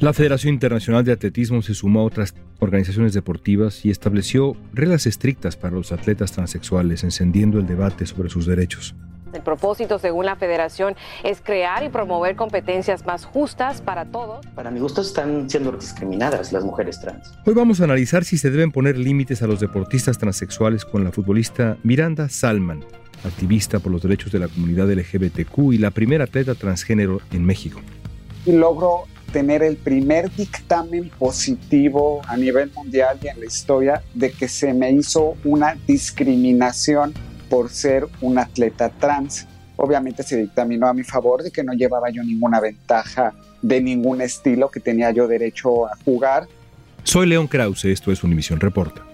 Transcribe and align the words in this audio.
La 0.00 0.12
Federación 0.12 0.54
Internacional 0.54 1.02
de 1.02 1.10
Atletismo 1.10 1.60
se 1.60 1.74
sumó 1.74 2.02
a 2.02 2.04
otras 2.04 2.32
organizaciones 2.60 3.14
deportivas 3.14 3.84
y 3.84 3.90
estableció 3.90 4.56
reglas 4.72 5.06
estrictas 5.06 5.56
para 5.56 5.74
los 5.74 5.90
atletas 5.90 6.30
transexuales, 6.30 7.02
encendiendo 7.02 7.58
el 7.58 7.66
debate 7.66 8.06
sobre 8.06 8.30
sus 8.30 8.46
derechos. 8.46 8.94
El 9.32 9.42
propósito, 9.42 9.98
según 9.98 10.26
la 10.26 10.36
federación, 10.36 10.94
es 11.24 11.40
crear 11.40 11.82
y 11.82 11.88
promover 11.88 12.36
competencias 12.36 13.04
más 13.06 13.24
justas 13.24 13.82
para 13.82 14.04
todos. 14.04 14.46
Para 14.54 14.70
mi 14.70 14.78
gusto 14.78 15.00
están 15.00 15.50
siendo 15.50 15.72
discriminadas 15.72 16.52
las 16.52 16.62
mujeres 16.62 17.00
trans. 17.00 17.32
Hoy 17.44 17.54
vamos 17.54 17.80
a 17.80 17.84
analizar 17.84 18.24
si 18.24 18.38
se 18.38 18.52
deben 18.52 18.70
poner 18.70 18.96
límites 18.96 19.42
a 19.42 19.48
los 19.48 19.58
deportistas 19.58 20.16
transexuales 20.16 20.84
con 20.84 21.02
la 21.02 21.10
futbolista 21.10 21.76
Miranda 21.82 22.28
Salman, 22.28 22.84
activista 23.24 23.80
por 23.80 23.90
los 23.90 24.02
derechos 24.02 24.30
de 24.30 24.38
la 24.38 24.46
comunidad 24.46 24.88
LGBTQ 24.88 25.72
y 25.72 25.78
la 25.78 25.90
primera 25.90 26.22
atleta 26.22 26.54
transgénero 26.54 27.20
en 27.32 27.44
México. 27.44 27.80
Y 28.46 28.52
logro 28.52 29.08
tener 29.32 29.62
el 29.62 29.76
primer 29.76 30.34
dictamen 30.34 31.10
positivo 31.18 32.20
a 32.26 32.36
nivel 32.36 32.70
mundial 32.74 33.18
y 33.22 33.28
en 33.28 33.40
la 33.40 33.46
historia 33.46 34.02
de 34.14 34.30
que 34.30 34.48
se 34.48 34.72
me 34.74 34.90
hizo 34.90 35.36
una 35.44 35.76
discriminación 35.86 37.14
por 37.48 37.70
ser 37.70 38.06
un 38.20 38.38
atleta 38.38 38.88
trans. 38.90 39.46
Obviamente 39.76 40.22
se 40.22 40.36
dictaminó 40.36 40.88
a 40.88 40.94
mi 40.94 41.04
favor 41.04 41.42
de 41.42 41.50
que 41.50 41.62
no 41.62 41.72
llevaba 41.72 42.10
yo 42.10 42.22
ninguna 42.22 42.60
ventaja 42.60 43.34
de 43.62 43.80
ningún 43.80 44.20
estilo, 44.20 44.70
que 44.70 44.80
tenía 44.80 45.10
yo 45.10 45.26
derecho 45.26 45.86
a 45.86 45.96
jugar. 46.04 46.46
Soy 47.02 47.26
León 47.26 47.46
Krause, 47.46 47.86
esto 47.86 48.12
es 48.12 48.22
Univisión 48.22 48.60
Reporta. 48.60 49.07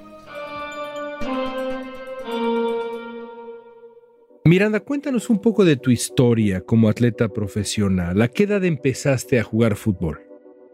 Miranda, 4.54 4.78
cuéntanos 4.78 5.30
un 5.30 5.40
poco 5.40 5.64
de 5.64 5.74
tu 5.74 5.90
historia 5.90 6.60
como 6.60 6.88
atleta 6.88 7.28
profesional. 7.28 8.22
¿A 8.22 8.28
qué 8.28 8.44
edad 8.44 8.62
empezaste 8.62 9.40
a 9.40 9.42
jugar 9.42 9.74
fútbol? 9.74 10.20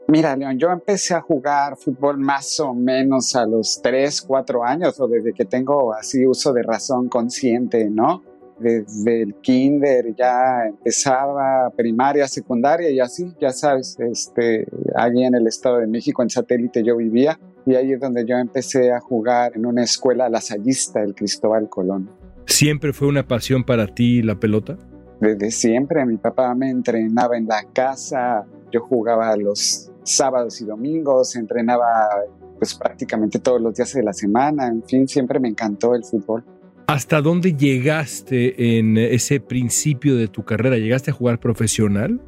Mira, 0.06 0.36
León, 0.36 0.58
yo 0.58 0.68
empecé 0.68 1.14
a 1.14 1.22
jugar 1.22 1.78
fútbol 1.78 2.18
más 2.18 2.60
o 2.60 2.74
menos 2.74 3.34
a 3.34 3.46
los 3.46 3.80
3, 3.82 4.20
4 4.20 4.64
años 4.64 5.00
o 5.00 5.08
desde 5.08 5.32
que 5.32 5.46
tengo 5.46 5.94
así 5.94 6.26
uso 6.26 6.52
de 6.52 6.62
razón 6.62 7.08
consciente, 7.08 7.88
¿no? 7.88 8.22
Desde 8.58 9.22
el 9.22 9.36
kinder 9.36 10.14
ya 10.14 10.66
empezaba 10.66 11.70
primaria, 11.74 12.28
secundaria 12.28 12.90
y 12.90 13.00
así, 13.00 13.32
ya 13.40 13.48
sabes, 13.48 13.96
este, 13.98 14.66
allí 14.94 15.24
en 15.24 15.36
el 15.36 15.46
Estado 15.46 15.78
de 15.78 15.86
México, 15.86 16.22
en 16.22 16.28
satélite 16.28 16.82
yo 16.84 16.98
vivía 16.98 17.40
y 17.64 17.76
ahí 17.76 17.92
es 17.92 18.00
donde 18.00 18.26
yo 18.26 18.36
empecé 18.36 18.92
a 18.92 19.00
jugar 19.00 19.52
en 19.54 19.64
una 19.64 19.84
escuela 19.84 20.28
lasallista, 20.28 21.02
el 21.02 21.14
Cristóbal 21.14 21.70
Colón. 21.70 22.19
¿Siempre 22.50 22.92
fue 22.92 23.08
una 23.08 23.26
pasión 23.26 23.64
para 23.64 23.86
ti 23.86 24.22
la 24.22 24.38
pelota? 24.38 24.76
Desde 25.20 25.50
siempre, 25.50 26.04
mi 26.04 26.16
papá 26.16 26.54
me 26.54 26.68
entrenaba 26.68 27.36
en 27.36 27.46
la 27.46 27.62
casa, 27.72 28.44
yo 28.72 28.80
jugaba 28.80 29.36
los 29.36 29.90
sábados 30.02 30.60
y 30.60 30.64
domingos, 30.64 31.36
entrenaba 31.36 31.86
pues 32.58 32.74
prácticamente 32.74 33.38
todos 33.38 33.62
los 33.62 33.74
días 33.74 33.94
de 33.94 34.02
la 34.02 34.12
semana, 34.12 34.66
en 34.66 34.82
fin, 34.82 35.06
siempre 35.06 35.38
me 35.38 35.48
encantó 35.48 35.94
el 35.94 36.04
fútbol. 36.04 36.44
¿Hasta 36.88 37.22
dónde 37.22 37.54
llegaste 37.54 38.78
en 38.78 38.98
ese 38.98 39.40
principio 39.40 40.16
de 40.16 40.26
tu 40.26 40.44
carrera? 40.44 40.76
¿Llegaste 40.76 41.12
a 41.12 41.14
jugar 41.14 41.38
profesional? 41.38 42.20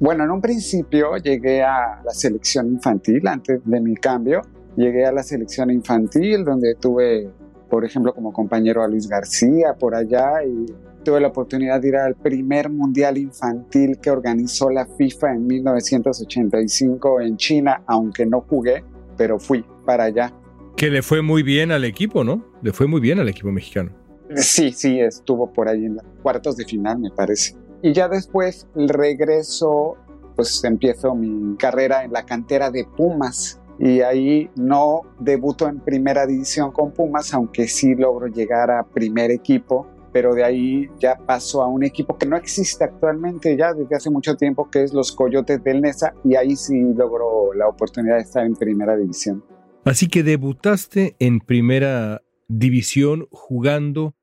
Bueno, 0.00 0.24
en 0.24 0.30
un 0.32 0.40
principio 0.40 1.16
llegué 1.16 1.62
a 1.62 2.02
la 2.04 2.12
selección 2.12 2.66
infantil 2.66 3.26
antes 3.28 3.60
de 3.64 3.80
mi 3.80 3.94
cambio. 3.94 4.42
Llegué 4.76 5.06
a 5.06 5.12
la 5.12 5.22
selección 5.22 5.70
infantil 5.70 6.44
donde 6.44 6.74
tuve 6.74 7.30
por 7.68 7.84
ejemplo, 7.84 8.14
como 8.14 8.32
compañero 8.32 8.82
a 8.82 8.88
Luis 8.88 9.08
García 9.08 9.74
por 9.78 9.94
allá 9.94 10.42
y 10.44 10.66
tuve 11.04 11.20
la 11.20 11.28
oportunidad 11.28 11.80
de 11.80 11.88
ir 11.88 11.96
al 11.96 12.14
primer 12.14 12.70
mundial 12.70 13.18
infantil 13.18 13.98
que 13.98 14.10
organizó 14.10 14.70
la 14.70 14.86
FIFA 14.86 15.34
en 15.34 15.46
1985 15.46 17.20
en 17.20 17.36
China, 17.36 17.82
aunque 17.86 18.26
no 18.26 18.42
jugué, 18.42 18.84
pero 19.16 19.38
fui 19.38 19.64
para 19.84 20.04
allá. 20.04 20.32
Que 20.76 20.90
le 20.90 21.02
fue 21.02 21.22
muy 21.22 21.42
bien 21.42 21.72
al 21.72 21.84
equipo, 21.84 22.24
¿no? 22.24 22.44
Le 22.62 22.72
fue 22.72 22.86
muy 22.86 23.00
bien 23.00 23.18
al 23.18 23.28
equipo 23.28 23.50
mexicano. 23.50 23.90
Sí, 24.36 24.72
sí, 24.72 25.00
estuvo 25.00 25.50
por 25.52 25.68
ahí 25.68 25.86
en 25.86 25.94
los 25.94 26.04
cuartos 26.22 26.56
de 26.56 26.64
final, 26.64 26.98
me 26.98 27.10
parece. 27.10 27.56
Y 27.82 27.92
ya 27.92 28.08
después 28.08 28.66
el 28.76 28.88
regreso, 28.88 29.96
pues 30.36 30.62
empiezo 30.64 31.14
mi 31.14 31.56
carrera 31.56 32.04
en 32.04 32.12
la 32.12 32.26
cantera 32.26 32.70
de 32.70 32.84
Pumas, 32.84 33.57
y 33.78 34.00
ahí 34.00 34.50
no 34.56 35.02
debuto 35.20 35.68
en 35.68 35.80
primera 35.80 36.26
división 36.26 36.72
con 36.72 36.92
Pumas, 36.92 37.32
aunque 37.32 37.68
sí 37.68 37.94
logro 37.94 38.26
llegar 38.26 38.70
a 38.70 38.84
primer 38.84 39.30
equipo, 39.30 39.86
pero 40.12 40.34
de 40.34 40.44
ahí 40.44 40.88
ya 40.98 41.16
paso 41.16 41.62
a 41.62 41.68
un 41.68 41.84
equipo 41.84 42.16
que 42.18 42.26
no 42.26 42.36
existe 42.36 42.84
actualmente 42.84 43.56
ya 43.56 43.72
desde 43.72 43.94
hace 43.94 44.10
mucho 44.10 44.36
tiempo, 44.36 44.68
que 44.70 44.82
es 44.82 44.92
los 44.92 45.12
Coyotes 45.12 45.62
del 45.62 45.80
Nesa, 45.80 46.14
y 46.24 46.34
ahí 46.34 46.56
sí 46.56 46.92
logro 46.94 47.52
la 47.54 47.68
oportunidad 47.68 48.16
de 48.16 48.22
estar 48.22 48.44
en 48.44 48.54
primera 48.54 48.96
división. 48.96 49.44
Así 49.84 50.08
que 50.08 50.22
debutaste 50.22 51.14
en 51.18 51.40
primera 51.40 52.22
división 52.48 53.28
jugando 53.30 54.14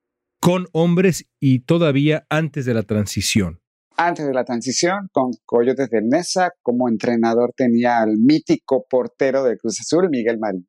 con 0.42 0.68
hombres 0.74 1.28
y 1.40 1.60
todavía 1.60 2.26
antes 2.30 2.66
de 2.66 2.74
la 2.74 2.84
transición 2.84 3.62
antes 3.98 4.26
de 4.26 4.34
la 4.34 4.44
transición 4.44 5.10
con 5.12 5.32
Coyotes 5.46 5.90
del 5.90 6.08
Nesa. 6.08 6.52
Como 6.62 6.90
entrenador 6.90 7.54
tenía 7.56 8.00
al 8.02 8.18
mítico 8.18 8.86
portero 8.90 9.44
de 9.44 9.58
Cruz 9.58 9.80
Azul, 9.80 10.10
Miguel 10.10 10.40
Marín. 10.40 10.68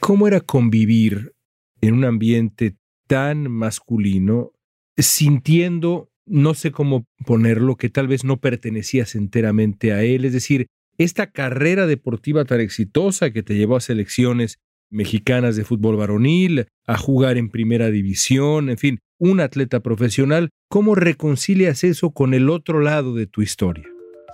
¿Cómo 0.00 0.26
era 0.26 0.40
convivir 0.40 1.32
en 1.80 1.94
un 1.94 2.04
ambiente 2.04 2.76
tan 3.06 3.50
masculino, 3.50 4.52
sintiendo, 4.96 6.10
no 6.26 6.54
sé 6.54 6.72
cómo 6.72 7.06
ponerlo, 7.24 7.76
que 7.76 7.90
tal 7.90 8.08
vez 8.08 8.24
no 8.24 8.40
pertenecías 8.40 9.14
enteramente 9.14 9.92
a 9.92 10.02
él? 10.02 10.24
Es 10.24 10.32
decir, 10.32 10.66
esta 10.98 11.30
carrera 11.30 11.86
deportiva 11.86 12.44
tan 12.44 12.60
exitosa 12.60 13.30
que 13.30 13.42
te 13.42 13.54
llevó 13.54 13.76
a 13.76 13.80
selecciones 13.80 14.58
mexicanas 14.90 15.56
de 15.56 15.64
fútbol 15.64 15.96
varonil, 15.96 16.66
a 16.86 16.96
jugar 16.96 17.36
en 17.36 17.50
primera 17.50 17.90
división, 17.90 18.70
en 18.70 18.78
fin, 18.78 18.98
un 19.30 19.40
atleta 19.40 19.80
profesional, 19.80 20.50
¿cómo 20.68 20.94
reconcilias 20.94 21.82
eso 21.82 22.10
con 22.10 22.34
el 22.34 22.50
otro 22.50 22.80
lado 22.80 23.14
de 23.14 23.26
tu 23.26 23.42
historia? 23.42 23.84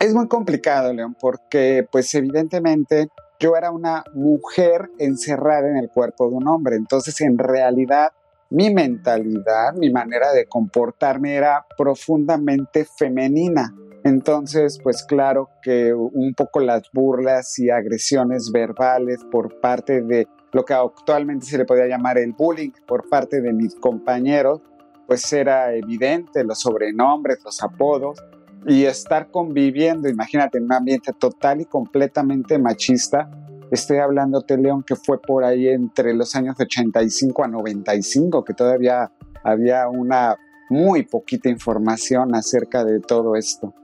Es 0.00 0.14
muy 0.14 0.26
complicado, 0.28 0.92
León, 0.92 1.16
porque 1.20 1.86
pues 1.90 2.12
evidentemente 2.14 3.08
yo 3.38 3.56
era 3.56 3.70
una 3.70 4.02
mujer 4.14 4.90
encerrada 4.98 5.68
en 5.70 5.76
el 5.76 5.90
cuerpo 5.90 6.28
de 6.28 6.36
un 6.36 6.48
hombre, 6.48 6.76
entonces 6.76 7.20
en 7.20 7.38
realidad 7.38 8.08
mi 8.50 8.74
mentalidad, 8.74 9.74
mi 9.76 9.90
manera 9.90 10.32
de 10.32 10.46
comportarme 10.46 11.34
era 11.36 11.64
profundamente 11.78 12.84
femenina. 12.84 13.72
Entonces, 14.02 14.80
pues 14.82 15.04
claro 15.04 15.50
que 15.62 15.92
un 15.94 16.34
poco 16.34 16.58
las 16.58 16.82
burlas 16.92 17.58
y 17.58 17.70
agresiones 17.70 18.50
verbales 18.50 19.20
por 19.30 19.60
parte 19.60 20.02
de 20.02 20.26
lo 20.52 20.64
que 20.64 20.74
actualmente 20.74 21.46
se 21.46 21.58
le 21.58 21.64
podría 21.64 21.86
llamar 21.86 22.18
el 22.18 22.32
bullying 22.32 22.70
por 22.88 23.08
parte 23.08 23.40
de 23.40 23.52
mis 23.52 23.74
compañeros, 23.76 24.62
pues 25.10 25.32
era 25.32 25.74
evidente, 25.74 26.44
los 26.44 26.60
sobrenombres, 26.60 27.40
los 27.44 27.60
apodos, 27.64 28.22
y 28.64 28.84
estar 28.84 29.28
conviviendo, 29.32 30.08
imagínate, 30.08 30.58
en 30.58 30.66
un 30.66 30.72
ambiente 30.72 31.12
total 31.12 31.62
y 31.62 31.64
completamente 31.64 32.60
machista. 32.60 33.28
Estoy 33.72 33.96
hablándote, 33.96 34.56
León, 34.56 34.84
que 34.86 34.94
fue 34.94 35.20
por 35.20 35.42
ahí 35.42 35.66
entre 35.66 36.14
los 36.14 36.36
años 36.36 36.54
85 36.60 37.42
a 37.42 37.48
95, 37.48 38.44
que 38.44 38.54
todavía 38.54 39.10
había 39.42 39.88
una 39.88 40.36
muy 40.68 41.02
poquita 41.02 41.48
información 41.48 42.32
acerca 42.36 42.84
de 42.84 43.00
todo 43.00 43.34
esto. 43.34 43.74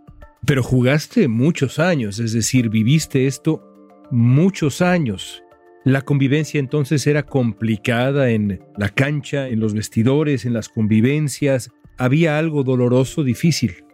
Pero 0.46 0.62
jugaste 0.62 1.26
muchos 1.26 1.80
años, 1.80 2.20
es 2.20 2.34
decir, 2.34 2.68
viviste 2.68 3.26
esto 3.26 3.64
muchos 4.12 4.80
años. 4.80 5.42
La 5.86 6.02
convivencia 6.02 6.58
entonces 6.58 7.06
era 7.06 7.22
complicada 7.22 8.30
en 8.30 8.60
la 8.76 8.88
cancha, 8.88 9.46
en 9.46 9.60
los 9.60 9.72
vestidores, 9.72 10.44
en 10.44 10.52
las 10.52 10.68
convivencias. 10.68 11.70
Había 11.96 12.38
algo 12.38 12.64
doloroso, 12.64 13.22
difícil. 13.22 13.84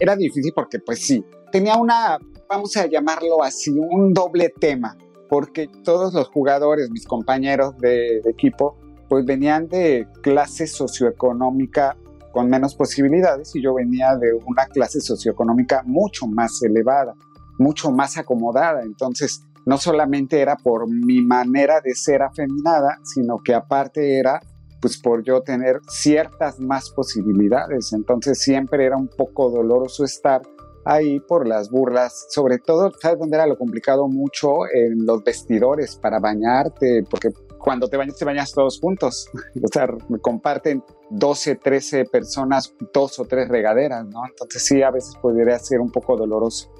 Era 0.00 0.16
difícil 0.16 0.52
porque 0.54 0.78
pues 0.78 1.04
sí, 1.04 1.22
tenía 1.50 1.76
una, 1.76 2.16
vamos 2.48 2.74
a 2.78 2.86
llamarlo 2.86 3.42
así, 3.42 3.70
un 3.70 4.14
doble 4.14 4.50
tema, 4.58 4.96
porque 5.28 5.68
todos 5.84 6.14
los 6.14 6.28
jugadores, 6.28 6.88
mis 6.90 7.04
compañeros 7.04 7.76
de, 7.76 8.22
equipo, 8.30 8.78
pues 9.10 9.26
venían 9.26 9.68
de 9.68 10.08
clase 10.22 10.66
socioeconómica 10.66 11.98
con 12.32 12.48
menos 12.48 12.74
posibilidades 12.74 13.54
y 13.54 13.60
yo 13.60 13.74
venía 13.74 14.16
de 14.16 14.32
una 14.46 14.64
clase 14.68 15.02
socioeconómica 15.02 15.82
mucho 15.84 16.26
más 16.26 16.62
elevada, 16.62 17.14
mucho 17.58 17.90
más 17.90 18.16
acomodada. 18.16 18.80
Entonces, 18.84 19.44
no 19.66 19.78
solamente 19.78 20.40
era 20.40 20.56
por 20.56 20.88
mi 20.88 21.22
manera 21.22 21.80
de 21.80 21.94
ser 21.94 22.22
afeminada, 22.22 22.98
sino 23.04 23.38
que 23.38 23.54
aparte 23.54 24.18
era 24.18 24.40
pues 24.80 24.98
por 24.98 25.22
yo 25.22 25.42
tener 25.42 25.80
ciertas 25.88 26.58
más 26.58 26.90
posibilidades. 26.90 27.92
Entonces 27.92 28.40
siempre 28.40 28.84
era 28.84 28.96
un 28.96 29.08
poco 29.08 29.48
doloroso 29.48 30.04
estar 30.04 30.42
ahí 30.84 31.20
por 31.20 31.46
las 31.46 31.70
burlas, 31.70 32.26
sobre 32.30 32.58
todo, 32.58 32.90
¿sabes 33.00 33.18
dónde 33.18 33.36
era 33.36 33.46
lo 33.46 33.56
complicado 33.56 34.08
mucho? 34.08 34.66
En 34.72 35.06
los 35.06 35.22
vestidores 35.22 35.96
para 35.96 36.18
bañarte, 36.18 37.04
porque 37.08 37.30
cuando 37.58 37.88
te 37.88 37.96
bañas, 37.96 38.16
te 38.16 38.24
bañas 38.24 38.52
todos 38.52 38.80
juntos. 38.80 39.28
o 39.62 39.68
sea, 39.72 39.86
comparten 40.20 40.82
12, 41.10 41.56
13 41.56 42.04
personas, 42.06 42.74
dos 42.92 43.18
o 43.18 43.24
tres 43.24 43.48
regaderas, 43.48 44.04
¿no? 44.06 44.22
Entonces 44.28 44.64
sí, 44.64 44.82
a 44.82 44.90
veces 44.90 45.14
podría 45.22 45.58
ser 45.58 45.80
un 45.80 45.90
poco 45.90 46.16
doloroso. 46.16 46.70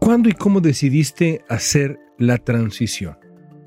¿Cuándo 0.00 0.28
y 0.28 0.32
cómo 0.32 0.60
decidiste 0.60 1.44
hacer 1.48 2.00
la 2.22 2.38
transición? 2.38 3.18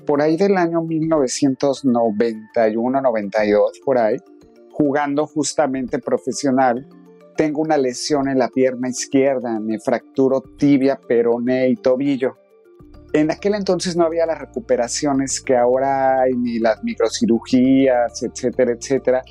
Por 0.06 0.22
ahí 0.22 0.36
del 0.36 0.56
año 0.56 0.82
1991-92, 0.82 3.60
por 3.84 3.98
ahí, 3.98 4.16
jugando 4.70 5.26
justamente 5.26 5.98
profesional, 5.98 6.88
tengo 7.36 7.60
una 7.60 7.76
lesión 7.76 8.28
en 8.28 8.38
la 8.38 8.48
pierna 8.48 8.88
izquierda, 8.88 9.60
me 9.60 9.78
fracturo 9.78 10.42
tibia, 10.56 10.98
peroné 11.08 11.68
y 11.68 11.76
tobillo. 11.76 12.36
En 13.12 13.30
aquel 13.30 13.54
entonces 13.54 13.96
no 13.96 14.04
había 14.04 14.26
las 14.26 14.38
recuperaciones 14.38 15.40
que 15.40 15.56
ahora 15.56 16.22
hay, 16.22 16.32
ni 16.34 16.58
las 16.58 16.82
microcirugías, 16.82 18.20
etcétera, 18.22 18.72
etcétera. 18.72 19.22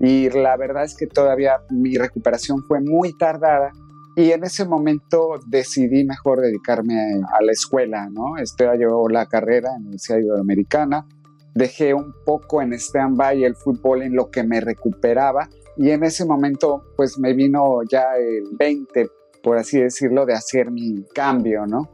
Y 0.00 0.30
la 0.30 0.56
verdad 0.56 0.84
es 0.84 0.96
que 0.96 1.06
todavía 1.06 1.60
mi 1.70 1.96
recuperación 1.96 2.62
fue 2.68 2.80
muy 2.80 3.16
tardada 3.16 3.72
y 4.18 4.32
en 4.32 4.42
ese 4.42 4.64
momento 4.66 5.38
decidí 5.46 6.04
mejor 6.04 6.40
dedicarme 6.40 7.20
a 7.32 7.40
la 7.40 7.52
escuela, 7.52 8.08
¿no? 8.10 8.34
yo 8.76 9.06
la 9.08 9.26
carrera 9.26 9.68
en 9.68 9.74
la 9.74 9.78
Universidad 9.78 10.18
Iberoamericana, 10.18 11.06
dejé 11.54 11.94
un 11.94 12.12
poco 12.26 12.60
en 12.60 12.72
stand-by 12.72 13.44
el 13.44 13.54
fútbol 13.54 14.02
en 14.02 14.16
lo 14.16 14.28
que 14.28 14.42
me 14.42 14.60
recuperaba 14.60 15.48
y 15.76 15.90
en 15.90 16.02
ese 16.02 16.24
momento 16.24 16.82
pues 16.96 17.16
me 17.16 17.32
vino 17.32 17.78
ya 17.88 18.16
el 18.16 18.56
20, 18.58 19.08
por 19.40 19.56
así 19.56 19.78
decirlo, 19.78 20.26
de 20.26 20.34
hacer 20.34 20.72
mi 20.72 21.04
cambio, 21.14 21.64
¿no? 21.68 21.88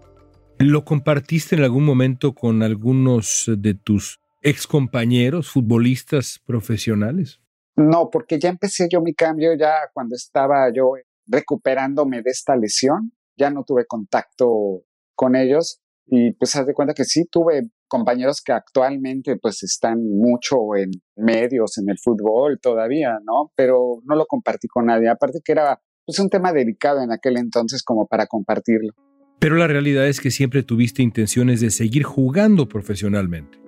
¿Lo 0.59 0.82
compartiste 0.82 1.56
en 1.56 1.62
algún 1.62 1.85
momento 1.85 2.32
con 2.32 2.62
algunos 2.62 3.50
de 3.55 3.75
tus 3.75 4.19
ex 4.41 4.67
compañeros 4.67 5.50
futbolistas 5.50 6.41
profesionales? 6.47 7.38
No, 7.76 8.09
porque 8.09 8.38
ya 8.38 8.49
empecé 8.49 8.88
yo 8.91 9.03
mi 9.03 9.12
cambio 9.12 9.53
ya 9.59 9.75
cuando 9.93 10.15
estaba 10.15 10.73
yo 10.73 10.94
recuperándome 11.26 12.23
de 12.23 12.31
esta 12.31 12.56
lesión, 12.56 13.12
ya 13.37 13.50
no 13.50 13.65
tuve 13.65 13.87
contacto 13.87 14.82
con 15.15 15.37
ellos 15.37 15.81
y 16.06 16.32
pues 16.32 16.55
haz 16.56 16.67
de 16.67 16.75
cuenta 16.75 16.94
que 16.94 17.05
sí 17.05 17.25
tuve 17.31 17.71
compañeros 17.88 18.43
que 18.43 18.53
actualmente 18.53 19.37
pues 19.37 19.62
están 19.62 19.99
mucho 20.05 20.76
en 20.76 20.91
medios, 21.17 21.79
en 21.79 21.88
el 21.88 21.99
fútbol 21.99 22.59
todavía, 22.61 23.19
¿no? 23.25 23.53
Pero 23.55 24.03
no 24.05 24.17
lo 24.17 24.26
compartí 24.26 24.69
con 24.69 24.87
nadie, 24.87 25.09
aparte 25.09 25.41
que 25.44 25.53
era 25.53 25.81
pues 26.05 26.19
un 26.19 26.29
tema 26.29 26.53
delicado 26.53 27.00
en 27.00 27.12
aquel 27.12 27.37
entonces 27.38 27.82
como 27.82 28.06
para 28.06 28.26
compartirlo. 28.26 28.93
Pero 29.38 29.56
la 29.56 29.67
realidad 29.67 30.06
es 30.06 30.21
que 30.21 30.31
siempre 30.31 30.62
tuviste 30.62 31.03
intenciones 31.03 31.61
de 31.61 31.71
seguir 31.71 32.03
jugando 32.03 32.69
profesionalmente. 32.69 33.59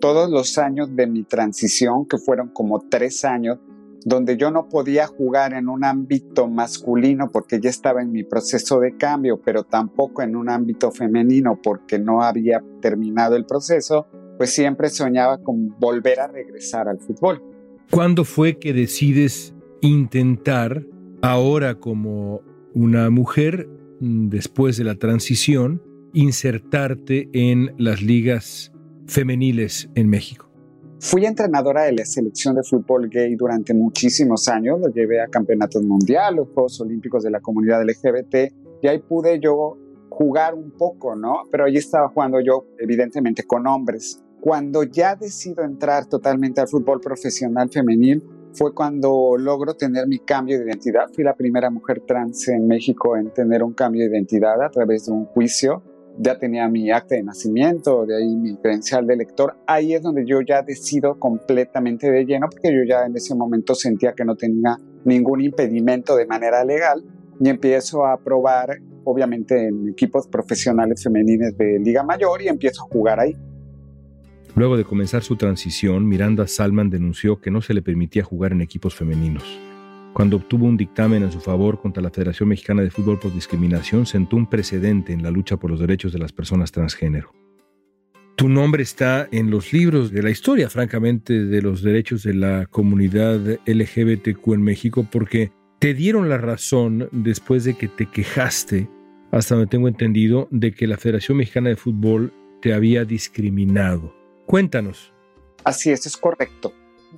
Todos 0.00 0.30
los 0.30 0.56
años 0.58 0.94
de 0.96 1.06
mi 1.06 1.24
transición, 1.24 2.06
que 2.08 2.18
fueron 2.18 2.48
como 2.48 2.80
tres 2.88 3.24
años, 3.24 3.58
donde 4.04 4.36
yo 4.36 4.50
no 4.50 4.68
podía 4.68 5.06
jugar 5.06 5.52
en 5.54 5.68
un 5.68 5.84
ámbito 5.84 6.48
masculino 6.48 7.30
porque 7.30 7.60
ya 7.60 7.70
estaba 7.70 8.02
en 8.02 8.12
mi 8.12 8.24
proceso 8.24 8.80
de 8.80 8.96
cambio, 8.96 9.40
pero 9.44 9.64
tampoco 9.64 10.22
en 10.22 10.36
un 10.36 10.48
ámbito 10.48 10.90
femenino 10.90 11.58
porque 11.62 11.98
no 11.98 12.22
había 12.22 12.62
terminado 12.80 13.36
el 13.36 13.46
proceso, 13.46 14.06
pues 14.38 14.54
siempre 14.54 14.88
soñaba 14.88 15.42
con 15.42 15.78
volver 15.78 16.20
a 16.20 16.28
regresar 16.28 16.88
al 16.88 16.98
fútbol. 16.98 17.42
¿Cuándo 17.90 18.24
fue 18.24 18.58
que 18.58 18.72
decides 18.72 19.54
intentar, 19.80 20.84
ahora 21.22 21.74
como 21.74 22.42
una 22.72 23.10
mujer, 23.10 23.68
después 24.00 24.76
de 24.76 24.84
la 24.84 24.94
transición, 24.94 25.82
insertarte 26.12 27.28
en 27.32 27.74
las 27.78 28.00
ligas 28.00 28.72
femeniles 29.06 29.90
en 29.94 30.08
México? 30.08 30.49
Fui 31.02 31.24
entrenadora 31.24 31.84
de 31.84 31.92
la 31.92 32.04
selección 32.04 32.56
de 32.56 32.62
fútbol 32.62 33.08
gay 33.08 33.34
durante 33.34 33.72
muchísimos 33.72 34.48
años, 34.48 34.78
lo 34.78 34.88
llevé 34.88 35.22
a 35.22 35.28
campeonatos 35.28 35.82
mundiales, 35.82 36.44
Juegos 36.52 36.78
Olímpicos 36.82 37.22
de 37.22 37.30
la 37.30 37.40
comunidad 37.40 37.82
LGBT, 37.82 38.52
y 38.82 38.86
ahí 38.86 38.98
pude 38.98 39.40
yo 39.40 39.78
jugar 40.10 40.54
un 40.54 40.72
poco, 40.72 41.16
¿no? 41.16 41.44
Pero 41.50 41.64
ahí 41.64 41.78
estaba 41.78 42.10
jugando 42.10 42.38
yo, 42.40 42.66
evidentemente, 42.78 43.44
con 43.44 43.66
hombres. 43.66 44.22
Cuando 44.42 44.82
ya 44.82 45.16
decido 45.16 45.64
entrar 45.64 46.04
totalmente 46.04 46.60
al 46.60 46.68
fútbol 46.68 47.00
profesional 47.00 47.70
femenil, 47.70 48.22
fue 48.52 48.74
cuando 48.74 49.36
logro 49.38 49.74
tener 49.74 50.06
mi 50.06 50.18
cambio 50.18 50.58
de 50.58 50.66
identidad. 50.66 51.08
Fui 51.14 51.24
la 51.24 51.34
primera 51.34 51.70
mujer 51.70 52.02
trans 52.06 52.46
en 52.48 52.66
México 52.66 53.16
en 53.16 53.32
tener 53.32 53.62
un 53.62 53.72
cambio 53.72 54.02
de 54.02 54.10
identidad 54.10 54.62
a 54.62 54.68
través 54.68 55.06
de 55.06 55.12
un 55.12 55.24
juicio 55.24 55.82
ya 56.22 56.38
tenía 56.38 56.68
mi 56.68 56.90
acta 56.90 57.14
de 57.14 57.22
nacimiento, 57.22 58.04
de 58.04 58.18
ahí 58.18 58.36
mi 58.36 58.54
credencial 58.56 59.06
de 59.06 59.16
lector, 59.16 59.56
ahí 59.66 59.94
es 59.94 60.02
donde 60.02 60.26
yo 60.26 60.40
ya 60.42 60.60
decido 60.60 61.18
completamente 61.18 62.10
de 62.10 62.26
lleno, 62.26 62.48
porque 62.50 62.68
yo 62.74 62.84
ya 62.86 63.06
en 63.06 63.16
ese 63.16 63.34
momento 63.34 63.74
sentía 63.74 64.12
que 64.12 64.24
no 64.24 64.36
tenía 64.36 64.76
ningún 65.04 65.40
impedimento 65.40 66.16
de 66.16 66.26
manera 66.26 66.62
legal 66.62 67.02
y 67.40 67.48
empiezo 67.48 68.04
a 68.04 68.18
probar, 68.18 68.80
obviamente, 69.04 69.68
en 69.68 69.88
equipos 69.88 70.28
profesionales 70.28 71.02
femeniles 71.02 71.56
de 71.56 71.78
Liga 71.78 72.02
Mayor 72.02 72.42
y 72.42 72.48
empiezo 72.48 72.82
a 72.82 72.88
jugar 72.92 73.18
ahí. 73.20 73.34
Luego 74.54 74.76
de 74.76 74.84
comenzar 74.84 75.22
su 75.22 75.36
transición, 75.36 76.06
Miranda 76.06 76.46
Salman 76.46 76.90
denunció 76.90 77.40
que 77.40 77.50
no 77.50 77.62
se 77.62 77.72
le 77.72 77.80
permitía 77.80 78.24
jugar 78.24 78.52
en 78.52 78.60
equipos 78.60 78.94
femeninos. 78.94 79.69
Cuando 80.12 80.36
obtuvo 80.36 80.66
un 80.66 80.76
dictamen 80.76 81.22
en 81.22 81.30
su 81.30 81.40
favor 81.40 81.80
contra 81.80 82.02
la 82.02 82.10
Federación 82.10 82.48
Mexicana 82.48 82.82
de 82.82 82.90
Fútbol 82.90 83.20
por 83.20 83.32
discriminación, 83.32 84.06
sentó 84.06 84.36
un 84.36 84.48
precedente 84.48 85.12
en 85.12 85.22
la 85.22 85.30
lucha 85.30 85.56
por 85.56 85.70
los 85.70 85.78
derechos 85.78 86.12
de 86.12 86.18
las 86.18 86.32
personas 86.32 86.72
transgénero. 86.72 87.32
Tu 88.34 88.48
nombre 88.48 88.82
está 88.82 89.28
en 89.30 89.50
los 89.50 89.72
libros 89.72 90.10
de 90.10 90.22
la 90.22 90.30
historia, 90.30 90.68
francamente, 90.68 91.44
de 91.44 91.62
los 91.62 91.82
derechos 91.82 92.22
de 92.24 92.34
la 92.34 92.66
comunidad 92.66 93.38
LGBTQ 93.66 94.54
en 94.54 94.62
México, 94.62 95.06
porque 95.10 95.52
te 95.78 95.94
dieron 95.94 96.28
la 96.28 96.38
razón 96.38 97.08
después 97.12 97.64
de 97.64 97.74
que 97.74 97.86
te 97.86 98.06
quejaste, 98.06 98.88
hasta 99.30 99.54
donde 99.54 99.70
tengo 99.70 99.88
entendido, 99.88 100.48
de 100.50 100.72
que 100.72 100.86
la 100.86 100.96
Federación 100.96 101.38
Mexicana 101.38 101.68
de 101.68 101.76
Fútbol 101.76 102.32
te 102.60 102.74
había 102.74 103.04
discriminado. 103.04 104.12
Cuéntanos. 104.46 105.12
Así 105.62 105.90
es, 105.90 106.04
es 106.06 106.16
correcto. 106.16 106.72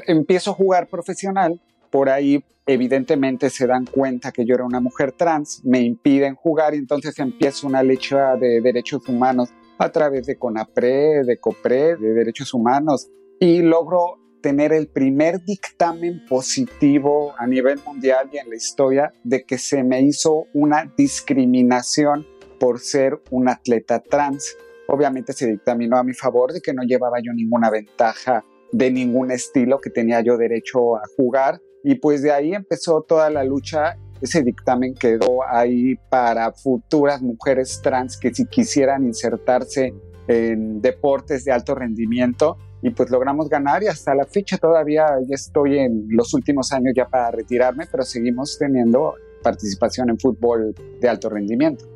Empiezo 0.07 0.51
a 0.51 0.55
jugar 0.55 0.89
profesional 0.89 1.61
por 1.93 2.09
ahí 2.09 2.43
evidentemente 2.67 3.51
se 3.51 3.67
dan 3.67 3.85
cuenta 3.85 4.33
que 4.33 4.47
yo 4.47 4.55
era 4.55 4.65
una 4.65 4.81
mujer 4.81 5.13
trans, 5.13 5.63
me 5.63 5.81
impiden 5.83 6.35
jugar 6.35 6.75
y 6.75 6.79
entonces 6.79 7.17
empieza 7.19 7.67
una 7.67 7.83
lucha 7.83 8.35
de 8.37 8.61
derechos 8.63 9.07
humanos 9.09 9.51
a 9.79 9.93
través 9.93 10.27
de 10.27 10.39
CONAPRE, 10.39 11.23
de 11.25 11.39
COPRE, 11.39 11.97
de 11.97 12.15
derechos 12.15 12.55
humanos 12.55 13.11
y 13.39 13.61
logro 13.61 14.19
tener 14.41 14.73
el 14.73 14.89
primer 14.89 15.45
dictamen 15.45 16.25
positivo 16.29 17.35
a 17.37 17.47
nivel 17.47 17.79
mundial 17.87 18.31
y 18.33 18.39
en 18.39 18.49
la 18.49 18.57
historia 18.57 19.13
de 19.23 19.45
que 19.45 19.59
se 19.59 19.85
me 19.85 20.01
hizo 20.01 20.47
una 20.55 20.93
discriminación 20.97 22.27
por 22.59 22.81
ser 22.81 23.21
un 23.31 23.49
atleta 23.49 24.01
trans. 24.01 24.57
Obviamente 24.89 25.33
se 25.33 25.47
dictaminó 25.47 25.99
a 25.99 26.05
mi 26.05 26.15
favor 26.15 26.53
de 26.53 26.61
que 26.61 26.73
no 26.73 26.85
llevaba 26.85 27.19
yo 27.23 27.33
ninguna 27.33 27.71
ventaja 27.71 28.45
de 28.73 28.91
ningún 28.91 29.31
estilo, 29.31 29.81
que 29.81 29.91
tenía 29.91 30.23
yo 30.23 30.37
derecho 30.37 30.97
a 30.97 31.03
jugar. 31.17 31.61
Y 31.85 31.97
pues 31.97 32.23
de 32.23 32.33
ahí 32.33 32.55
empezó 32.55 33.03
toda 33.03 33.31
la 33.31 33.45
lucha. 33.45 33.97
Ese 34.21 34.43
dictamen 34.43 34.95
quedó 34.95 35.43
ahí 35.49 35.97
para 36.09 36.53
futuras 36.53 37.21
mujeres 37.23 37.81
trans 37.83 38.17
que 38.17 38.33
si 38.33 38.47
quisieran 38.47 39.05
insertarse 39.05 39.93
en 40.29 40.81
deportes 40.81 41.45
de 41.45 41.53
alto 41.53 41.75
rendimiento. 41.75 42.57
Y 42.83 42.91
pues 42.91 43.11
logramos 43.11 43.49
ganar 43.49 43.83
y 43.83 43.87
hasta 43.87 44.15
la 44.15 44.25
fecha 44.25 44.59
todavía 44.59 45.07
ya 45.29 45.35
estoy 45.35 45.79
en 45.79 46.07
los 46.09 46.35
últimos 46.35 46.73
años 46.73 46.95
ya 46.97 47.07
para 47.07 47.31
retirarme, 47.31 47.87
pero 47.91 48.03
seguimos 48.03 48.59
teniendo 48.59 49.15
participación 49.43 50.11
en 50.11 50.19
fútbol 50.19 50.75
de 51.01 51.09
alto 51.09 51.29
rendimiento. 51.29 51.92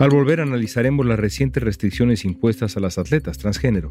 Al 0.00 0.08
volver 0.08 0.40
analizaremos 0.40 1.04
las 1.04 1.18
recientes 1.18 1.62
restricciones 1.62 2.24
impuestas 2.24 2.74
a 2.74 2.80
las 2.80 2.96
atletas 2.96 3.36
transgénero. 3.36 3.90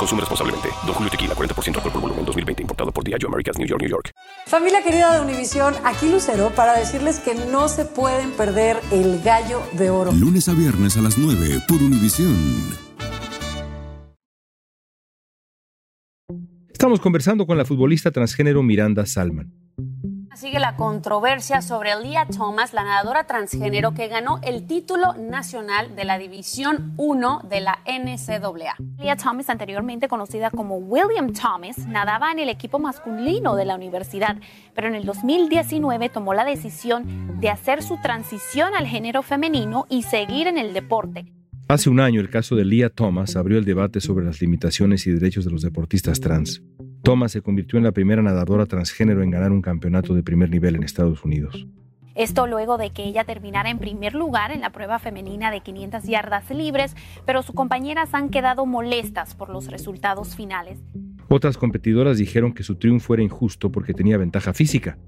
Consume 0.00 0.20
responsablemente. 0.20 0.70
Don 0.86 0.94
Julio 0.94 1.10
Tequila, 1.10 1.34
40% 1.34 1.76
alcohol 1.76 1.92
por 1.92 2.00
volumen, 2.00 2.24
2020. 2.24 2.62
Importado 2.62 2.90
por 2.90 3.04
Diageo 3.04 3.28
Americas, 3.28 3.58
New 3.58 3.68
York, 3.68 3.82
New 3.82 3.90
York. 3.90 4.12
Familia 4.46 4.82
querida 4.82 5.14
de 5.14 5.20
Univisión, 5.20 5.74
aquí 5.84 6.10
Lucero 6.10 6.50
para 6.56 6.72
decirles 6.72 7.18
que 7.18 7.34
no 7.34 7.68
se 7.68 7.84
pueden 7.84 8.30
perder 8.32 8.80
el 8.90 9.20
Gallo 9.22 9.62
de 9.72 9.90
Oro. 9.90 10.10
Lunes 10.12 10.48
a 10.48 10.54
viernes 10.54 10.96
a 10.96 11.02
las 11.02 11.18
9 11.18 11.64
por 11.68 11.82
Univisión. 11.82 12.34
Estamos 16.72 16.98
conversando 17.00 17.46
con 17.46 17.58
la 17.58 17.66
futbolista 17.66 18.10
transgénero 18.10 18.62
Miranda 18.62 19.04
Salman. 19.04 19.52
Sigue 20.34 20.60
la 20.60 20.76
controversia 20.76 21.60
sobre 21.60 21.90
Leah 22.00 22.26
Thomas, 22.26 22.72
la 22.72 22.84
nadadora 22.84 23.24
transgénero 23.24 23.94
que 23.94 24.06
ganó 24.06 24.38
el 24.42 24.66
título 24.66 25.14
nacional 25.14 25.96
de 25.96 26.04
la 26.04 26.18
División 26.18 26.94
1 26.96 27.42
de 27.50 27.60
la 27.60 27.80
NCAA. 27.84 28.76
Leah 28.98 29.16
Thomas, 29.16 29.50
anteriormente 29.50 30.06
conocida 30.06 30.50
como 30.50 30.76
William 30.76 31.32
Thomas, 31.32 31.78
nadaba 31.88 32.30
en 32.30 32.38
el 32.38 32.48
equipo 32.48 32.78
masculino 32.78 33.56
de 33.56 33.64
la 33.64 33.74
universidad, 33.74 34.36
pero 34.72 34.86
en 34.86 34.94
el 34.94 35.04
2019 35.04 36.08
tomó 36.08 36.32
la 36.32 36.44
decisión 36.44 37.40
de 37.40 37.50
hacer 37.50 37.82
su 37.82 37.98
transición 38.00 38.74
al 38.74 38.86
género 38.86 39.22
femenino 39.22 39.86
y 39.90 40.04
seguir 40.04 40.46
en 40.46 40.58
el 40.58 40.72
deporte. 40.72 41.26
Hace 41.66 41.90
un 41.90 42.00
año 42.00 42.20
el 42.20 42.30
caso 42.30 42.54
de 42.54 42.64
Leah 42.64 42.90
Thomas 42.90 43.34
abrió 43.36 43.58
el 43.58 43.64
debate 43.64 44.00
sobre 44.00 44.24
las 44.24 44.40
limitaciones 44.40 45.06
y 45.06 45.10
derechos 45.10 45.44
de 45.44 45.50
los 45.50 45.62
deportistas 45.62 46.20
trans. 46.20 46.62
Thomas 47.02 47.32
se 47.32 47.42
convirtió 47.42 47.78
en 47.78 47.84
la 47.84 47.92
primera 47.92 48.22
nadadora 48.22 48.66
transgénero 48.66 49.22
en 49.22 49.30
ganar 49.30 49.52
un 49.52 49.62
campeonato 49.62 50.14
de 50.14 50.22
primer 50.22 50.50
nivel 50.50 50.76
en 50.76 50.82
Estados 50.82 51.24
Unidos. 51.24 51.66
Esto 52.14 52.46
luego 52.46 52.76
de 52.76 52.90
que 52.90 53.04
ella 53.04 53.24
terminara 53.24 53.70
en 53.70 53.78
primer 53.78 54.14
lugar 54.14 54.50
en 54.50 54.60
la 54.60 54.70
prueba 54.70 54.98
femenina 54.98 55.50
de 55.50 55.60
500 55.60 56.04
yardas 56.04 56.50
libres, 56.50 56.94
pero 57.24 57.42
sus 57.42 57.54
compañeras 57.54 58.14
han 58.14 58.28
quedado 58.28 58.66
molestas 58.66 59.34
por 59.34 59.48
los 59.48 59.68
resultados 59.68 60.34
finales. 60.34 60.78
Otras 61.28 61.56
competidoras 61.56 62.18
dijeron 62.18 62.52
que 62.52 62.64
su 62.64 62.74
triunfo 62.74 63.14
era 63.14 63.22
injusto 63.22 63.70
porque 63.70 63.94
tenía 63.94 64.18
ventaja 64.18 64.52
física. 64.52 64.98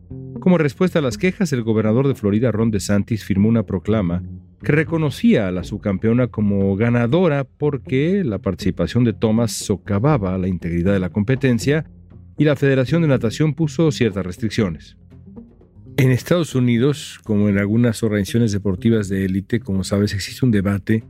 Como 0.41 0.57
respuesta 0.57 1.01
a 1.01 1.03
las 1.03 1.19
quejas, 1.19 1.53
el 1.53 1.63
gobernador 1.63 2.07
de 2.07 2.15
Florida, 2.15 2.53
Ron 2.53 2.71
DeSantis, 2.71 3.25
firmó 3.25 3.49
una 3.49 3.65
proclama 3.65 4.23
que 4.63 4.73
reconocía 4.73 5.49
a 5.49 5.53
la 5.53 5.65
subcampeona 5.65 6.29
como 6.29 6.77
ganadora 6.77 7.45
porque 7.45 8.23
la 8.25 8.39
participación 8.39 9.05
de 9.05 9.13
Thomas 9.13 9.53
socavaba 9.53 10.39
la 10.39 10.49
integridad 10.49 10.93
de 10.93 11.01
la 11.01 11.11
competencia 11.11 11.85
y 12.39 12.45
la 12.45 12.57
Federación 12.57 13.03
de 13.03 13.09
Natación 13.09 13.55
puso 13.55 13.91
ciertas 13.91 14.25
restricciones. 14.25 14.97
En 15.97 16.11
Estados 16.11 16.55
Unidos, 16.55 17.21
como 17.25 17.49
en 17.49 17.59
algunas 17.59 18.03
organizaciones 18.03 18.53
deportivas 18.53 19.09
de 19.09 19.25
élite, 19.25 19.61
como 19.61 19.85
sabes, 19.85 20.15
existe 20.15 20.45
un 20.45 20.51
debate 20.51 21.05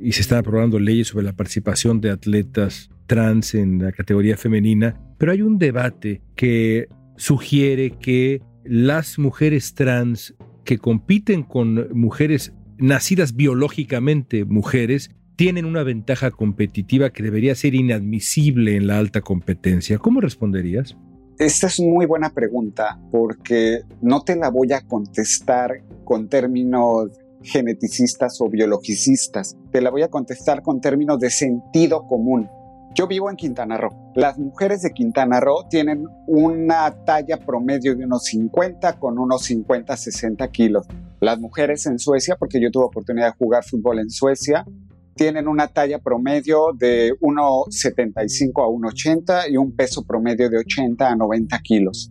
y 0.00 0.12
se 0.12 0.22
están 0.22 0.38
aprobando 0.38 0.78
leyes 0.78 1.08
sobre 1.08 1.26
la 1.26 1.34
participación 1.34 2.00
de 2.00 2.10
atletas 2.10 2.90
trans 3.06 3.54
en 3.54 3.82
la 3.82 3.92
categoría 3.92 4.36
femenina, 4.36 4.98
pero 5.18 5.32
hay 5.32 5.42
un 5.42 5.58
debate 5.58 6.22
que 6.34 6.88
sugiere 7.16 7.90
que 7.98 8.40
las 8.64 9.18
mujeres 9.18 9.74
trans 9.74 10.34
que 10.64 10.78
compiten 10.78 11.42
con 11.42 11.88
mujeres 11.92 12.52
nacidas 12.78 13.34
biológicamente 13.34 14.44
mujeres 14.44 15.10
tienen 15.36 15.64
una 15.64 15.82
ventaja 15.82 16.30
competitiva 16.30 17.10
que 17.10 17.22
debería 17.22 17.54
ser 17.54 17.74
inadmisible 17.74 18.76
en 18.76 18.86
la 18.86 18.98
alta 18.98 19.22
competencia. 19.22 19.98
¿Cómo 19.98 20.20
responderías? 20.20 20.96
Esta 21.38 21.66
es 21.66 21.80
muy 21.80 22.06
buena 22.06 22.30
pregunta 22.30 23.00
porque 23.10 23.82
no 24.00 24.22
te 24.22 24.36
la 24.36 24.50
voy 24.50 24.72
a 24.72 24.82
contestar 24.82 25.82
con 26.04 26.28
términos 26.28 27.10
geneticistas 27.42 28.40
o 28.40 28.48
biologicistas. 28.48 29.56
Te 29.70 29.80
la 29.80 29.90
voy 29.90 30.02
a 30.02 30.08
contestar 30.08 30.62
con 30.62 30.80
términos 30.80 31.18
de 31.18 31.30
sentido 31.30 32.06
común. 32.06 32.48
Yo 32.94 33.06
vivo 33.06 33.30
en 33.30 33.36
Quintana 33.36 33.78
Roo. 33.78 34.12
Las 34.14 34.38
mujeres 34.38 34.82
de 34.82 34.92
Quintana 34.92 35.40
Roo 35.40 35.66
tienen 35.70 36.06
una 36.26 36.94
talla 37.04 37.38
promedio 37.38 37.96
de 37.96 38.04
unos 38.04 38.24
50 38.24 38.98
con 38.98 39.18
unos 39.18 39.44
50, 39.44 39.96
60 39.96 40.48
kilos. 40.48 40.86
Las 41.22 41.38
mujeres 41.38 41.86
en 41.86 42.00
Suecia, 42.00 42.34
porque 42.36 42.60
yo 42.60 42.68
tuve 42.72 42.86
oportunidad 42.86 43.26
de 43.26 43.36
jugar 43.38 43.62
fútbol 43.62 44.00
en 44.00 44.10
Suecia, 44.10 44.66
tienen 45.14 45.46
una 45.46 45.68
talla 45.68 46.00
promedio 46.00 46.72
de 46.76 47.12
1,75 47.20 48.50
a 48.60 48.66
1,80 48.66 49.52
y 49.52 49.56
un 49.56 49.70
peso 49.70 50.04
promedio 50.04 50.50
de 50.50 50.58
80 50.58 51.08
a 51.08 51.14
90 51.14 51.60
kilos. 51.60 52.10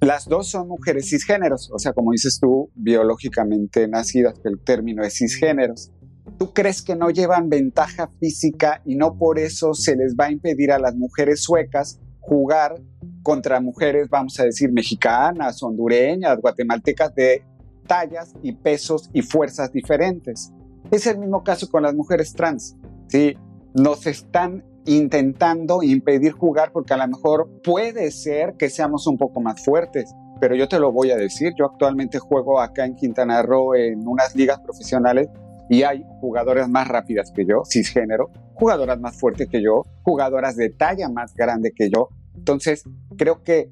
Las 0.00 0.28
dos 0.28 0.48
son 0.48 0.66
mujeres 0.66 1.08
cisgéneros, 1.08 1.70
o 1.72 1.78
sea, 1.78 1.92
como 1.92 2.10
dices 2.10 2.40
tú, 2.40 2.68
biológicamente 2.74 3.86
nacidas, 3.86 4.34
el 4.42 4.58
término 4.58 5.04
es 5.04 5.16
cisgéneros. 5.16 5.92
¿Tú 6.36 6.52
crees 6.52 6.82
que 6.82 6.96
no 6.96 7.10
llevan 7.10 7.48
ventaja 7.48 8.10
física 8.18 8.82
y 8.84 8.96
no 8.96 9.16
por 9.18 9.38
eso 9.38 9.72
se 9.72 9.94
les 9.94 10.16
va 10.16 10.24
a 10.24 10.32
impedir 10.32 10.72
a 10.72 10.80
las 10.80 10.96
mujeres 10.96 11.44
suecas 11.44 12.00
jugar 12.18 12.74
contra 13.22 13.60
mujeres, 13.60 14.08
vamos 14.10 14.40
a 14.40 14.44
decir, 14.46 14.72
mexicanas, 14.72 15.62
hondureñas, 15.62 16.40
guatemaltecas 16.40 17.14
de 17.14 17.44
tallas 17.88 18.34
y 18.40 18.52
pesos 18.52 19.10
y 19.12 19.22
fuerzas 19.22 19.72
diferentes? 19.72 20.52
Es 20.92 21.08
el 21.08 21.18
mismo 21.18 21.42
caso 21.42 21.68
con 21.68 21.82
las 21.82 21.94
mujeres 21.94 22.32
trans. 22.34 22.76
¿sí? 23.08 23.36
Nos 23.74 24.06
están 24.06 24.64
intentando 24.86 25.82
impedir 25.82 26.32
jugar 26.32 26.70
porque 26.72 26.94
a 26.94 26.96
lo 26.96 27.08
mejor 27.08 27.60
puede 27.62 28.10
ser 28.10 28.54
que 28.56 28.70
seamos 28.70 29.06
un 29.08 29.18
poco 29.18 29.40
más 29.40 29.62
fuertes. 29.64 30.14
Pero 30.40 30.54
yo 30.54 30.68
te 30.68 30.78
lo 30.78 30.92
voy 30.92 31.10
a 31.10 31.16
decir, 31.16 31.52
yo 31.58 31.66
actualmente 31.66 32.20
juego 32.20 32.60
acá 32.60 32.86
en 32.86 32.94
Quintana 32.94 33.42
Roo 33.42 33.74
en 33.74 34.06
unas 34.06 34.36
ligas 34.36 34.60
profesionales 34.60 35.28
y 35.68 35.82
hay 35.82 36.04
jugadoras 36.20 36.68
más 36.68 36.86
rápidas 36.88 37.32
que 37.32 37.44
yo, 37.44 37.62
cisgénero, 37.68 38.30
jugadoras 38.54 38.98
más 39.00 39.18
fuertes 39.18 39.48
que 39.48 39.62
yo, 39.62 39.84
jugadoras 40.02 40.56
de 40.56 40.70
talla 40.70 41.08
más 41.08 41.34
grande 41.34 41.72
que 41.74 41.90
yo. 41.90 42.08
Entonces, 42.36 42.84
creo 43.16 43.42
que 43.42 43.70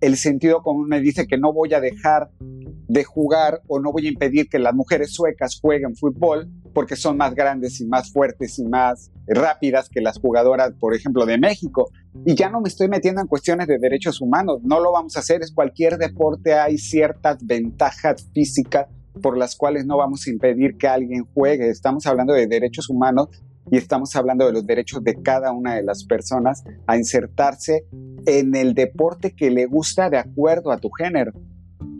el 0.00 0.16
sentido 0.16 0.62
común 0.62 0.88
me 0.88 1.00
dice 1.00 1.26
que 1.26 1.38
no 1.38 1.52
voy 1.52 1.74
a 1.74 1.80
dejar 1.80 2.30
de 2.40 3.04
jugar 3.04 3.62
o 3.66 3.80
no 3.80 3.92
voy 3.92 4.06
a 4.06 4.10
impedir 4.10 4.48
que 4.48 4.58
las 4.58 4.74
mujeres 4.74 5.12
suecas 5.12 5.58
jueguen 5.60 5.94
fútbol 5.96 6.48
porque 6.72 6.96
son 6.96 7.16
más 7.16 7.34
grandes 7.34 7.80
y 7.80 7.86
más 7.86 8.12
fuertes 8.12 8.58
y 8.58 8.64
más 8.64 9.10
rápidas 9.26 9.88
que 9.88 10.00
las 10.00 10.18
jugadoras, 10.18 10.72
por 10.78 10.94
ejemplo, 10.94 11.26
de 11.26 11.36
México. 11.38 11.90
Y 12.24 12.34
ya 12.34 12.48
no 12.48 12.60
me 12.60 12.68
estoy 12.68 12.88
metiendo 12.88 13.20
en 13.20 13.26
cuestiones 13.26 13.66
de 13.66 13.78
derechos 13.78 14.20
humanos, 14.20 14.60
no 14.62 14.80
lo 14.80 14.92
vamos 14.92 15.16
a 15.16 15.20
hacer, 15.20 15.42
es 15.42 15.52
cualquier 15.52 15.98
deporte, 15.98 16.54
hay 16.54 16.78
ciertas 16.78 17.44
ventajas 17.44 18.28
físicas 18.32 18.86
por 19.20 19.36
las 19.36 19.56
cuales 19.56 19.84
no 19.84 19.96
vamos 19.96 20.26
a 20.26 20.30
impedir 20.30 20.76
que 20.76 20.86
alguien 20.86 21.26
juegue. 21.34 21.68
Estamos 21.68 22.06
hablando 22.06 22.32
de 22.32 22.46
derechos 22.46 22.88
humanos 22.88 23.28
y 23.70 23.76
estamos 23.76 24.14
hablando 24.16 24.46
de 24.46 24.52
los 24.52 24.66
derechos 24.66 25.02
de 25.02 25.20
cada 25.20 25.52
una 25.52 25.74
de 25.74 25.82
las 25.82 26.04
personas 26.04 26.64
a 26.86 26.96
insertarse 26.96 27.84
en 28.28 28.54
el 28.54 28.74
deporte 28.74 29.34
que 29.34 29.50
le 29.50 29.66
gusta 29.66 30.10
de 30.10 30.18
acuerdo 30.18 30.70
a 30.70 30.78
tu 30.78 30.90
género. 30.90 31.32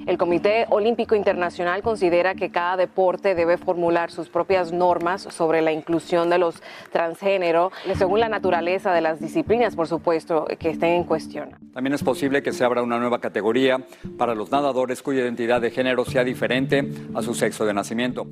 El 0.07 0.17
Comité 0.17 0.65
Olímpico 0.71 1.15
Internacional 1.15 1.83
considera 1.83 2.35
que 2.35 2.49
cada 2.51 2.79
deporte 2.79 3.35
debe 3.35 3.59
formular 3.59 4.11
sus 4.11 4.31
propias 4.31 4.73
normas 4.73 5.21
sobre 5.31 5.61
la 5.61 5.71
inclusión 5.71 6.31
de 6.31 6.39
los 6.39 6.63
transgénero, 6.93 7.73
según 7.95 8.21
la 8.21 8.31
naturaleza 8.31 8.95
de 8.95 9.03
las 9.03 9.21
disciplinas, 9.21 9.77
por 9.77 9.87
supuesto, 9.87 10.47
que 10.59 10.71
estén 10.71 10.93
en 10.93 11.05
cuestión. 11.05 11.51
También 11.75 11.93
es 11.93 12.03
posible 12.03 12.43
que 12.43 12.53
se 12.53 12.65
abra 12.65 12.83
una 12.83 12.99
nueva 12.99 13.21
categoría 13.21 13.85
para 14.17 14.35
los 14.35 14.51
nadadores 14.51 15.03
cuya 15.03 15.21
identidad 15.21 15.61
de 15.61 15.71
género 15.71 16.07
sea 16.07 16.25
diferente 16.25 16.89
a 17.15 17.21
su 17.21 17.35
sexo 17.35 17.67
de 17.67 17.75
nacimiento. 17.75 18.27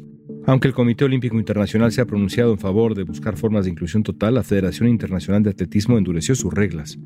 Aunque 0.46 0.68
el 0.68 0.74
Comité 0.74 1.04
Olímpico 1.04 1.36
Internacional 1.36 1.92
se 1.92 2.00
ha 2.00 2.06
pronunciado 2.06 2.52
en 2.52 2.58
favor 2.58 2.94
de 2.94 3.02
buscar 3.02 3.36
formas 3.36 3.66
de 3.66 3.72
inclusión 3.72 4.02
total, 4.02 4.34
la 4.36 4.44
Federación 4.44 4.88
Internacional 4.88 5.42
de 5.42 5.50
Atletismo 5.50 5.98
endureció 5.98 6.34
sus 6.34 6.54
reglas. 6.54 6.96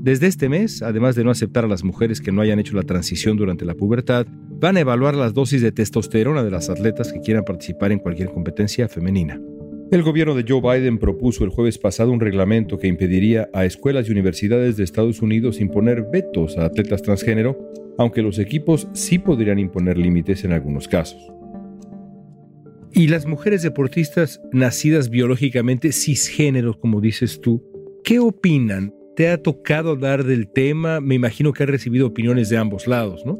Desde 0.00 0.28
este 0.28 0.48
mes, 0.48 0.80
además 0.82 1.16
de 1.16 1.24
no 1.24 1.30
aceptar 1.30 1.64
a 1.64 1.68
las 1.68 1.82
mujeres 1.82 2.20
que 2.20 2.30
no 2.30 2.40
hayan 2.40 2.60
hecho 2.60 2.76
la 2.76 2.84
transición 2.84 3.36
durante 3.36 3.64
la 3.64 3.74
pubertad, 3.74 4.26
van 4.60 4.76
a 4.76 4.80
evaluar 4.80 5.16
las 5.16 5.34
dosis 5.34 5.60
de 5.60 5.72
testosterona 5.72 6.44
de 6.44 6.52
las 6.52 6.70
atletas 6.70 7.12
que 7.12 7.20
quieran 7.20 7.44
participar 7.44 7.90
en 7.90 7.98
cualquier 7.98 8.30
competencia 8.30 8.88
femenina. 8.88 9.40
El 9.90 10.02
gobierno 10.02 10.34
de 10.34 10.44
Joe 10.46 10.60
Biden 10.60 10.98
propuso 10.98 11.44
el 11.44 11.50
jueves 11.50 11.78
pasado 11.78 12.12
un 12.12 12.20
reglamento 12.20 12.78
que 12.78 12.86
impediría 12.86 13.48
a 13.52 13.64
escuelas 13.64 14.08
y 14.08 14.12
universidades 14.12 14.76
de 14.76 14.84
Estados 14.84 15.20
Unidos 15.20 15.60
imponer 15.60 16.06
vetos 16.12 16.58
a 16.58 16.66
atletas 16.66 17.02
transgénero, 17.02 17.58
aunque 17.98 18.22
los 18.22 18.38
equipos 18.38 18.86
sí 18.92 19.18
podrían 19.18 19.58
imponer 19.58 19.98
límites 19.98 20.44
en 20.44 20.52
algunos 20.52 20.86
casos. 20.86 21.20
Y 22.92 23.08
las 23.08 23.26
mujeres 23.26 23.62
deportistas 23.62 24.40
nacidas 24.52 25.10
biológicamente 25.10 25.90
cisgénero, 25.92 26.78
como 26.78 27.00
dices 27.00 27.40
tú, 27.40 27.64
¿qué 28.04 28.18
opinan 28.18 28.92
te 29.18 29.28
ha 29.28 29.42
tocado 29.42 29.90
hablar 29.90 30.22
del 30.22 30.48
tema? 30.48 31.00
Me 31.00 31.16
imagino 31.16 31.52
que 31.52 31.64
has 31.64 31.68
recibido 31.68 32.06
opiniones 32.06 32.50
de 32.50 32.56
ambos 32.56 32.86
lados, 32.86 33.26
¿no? 33.26 33.36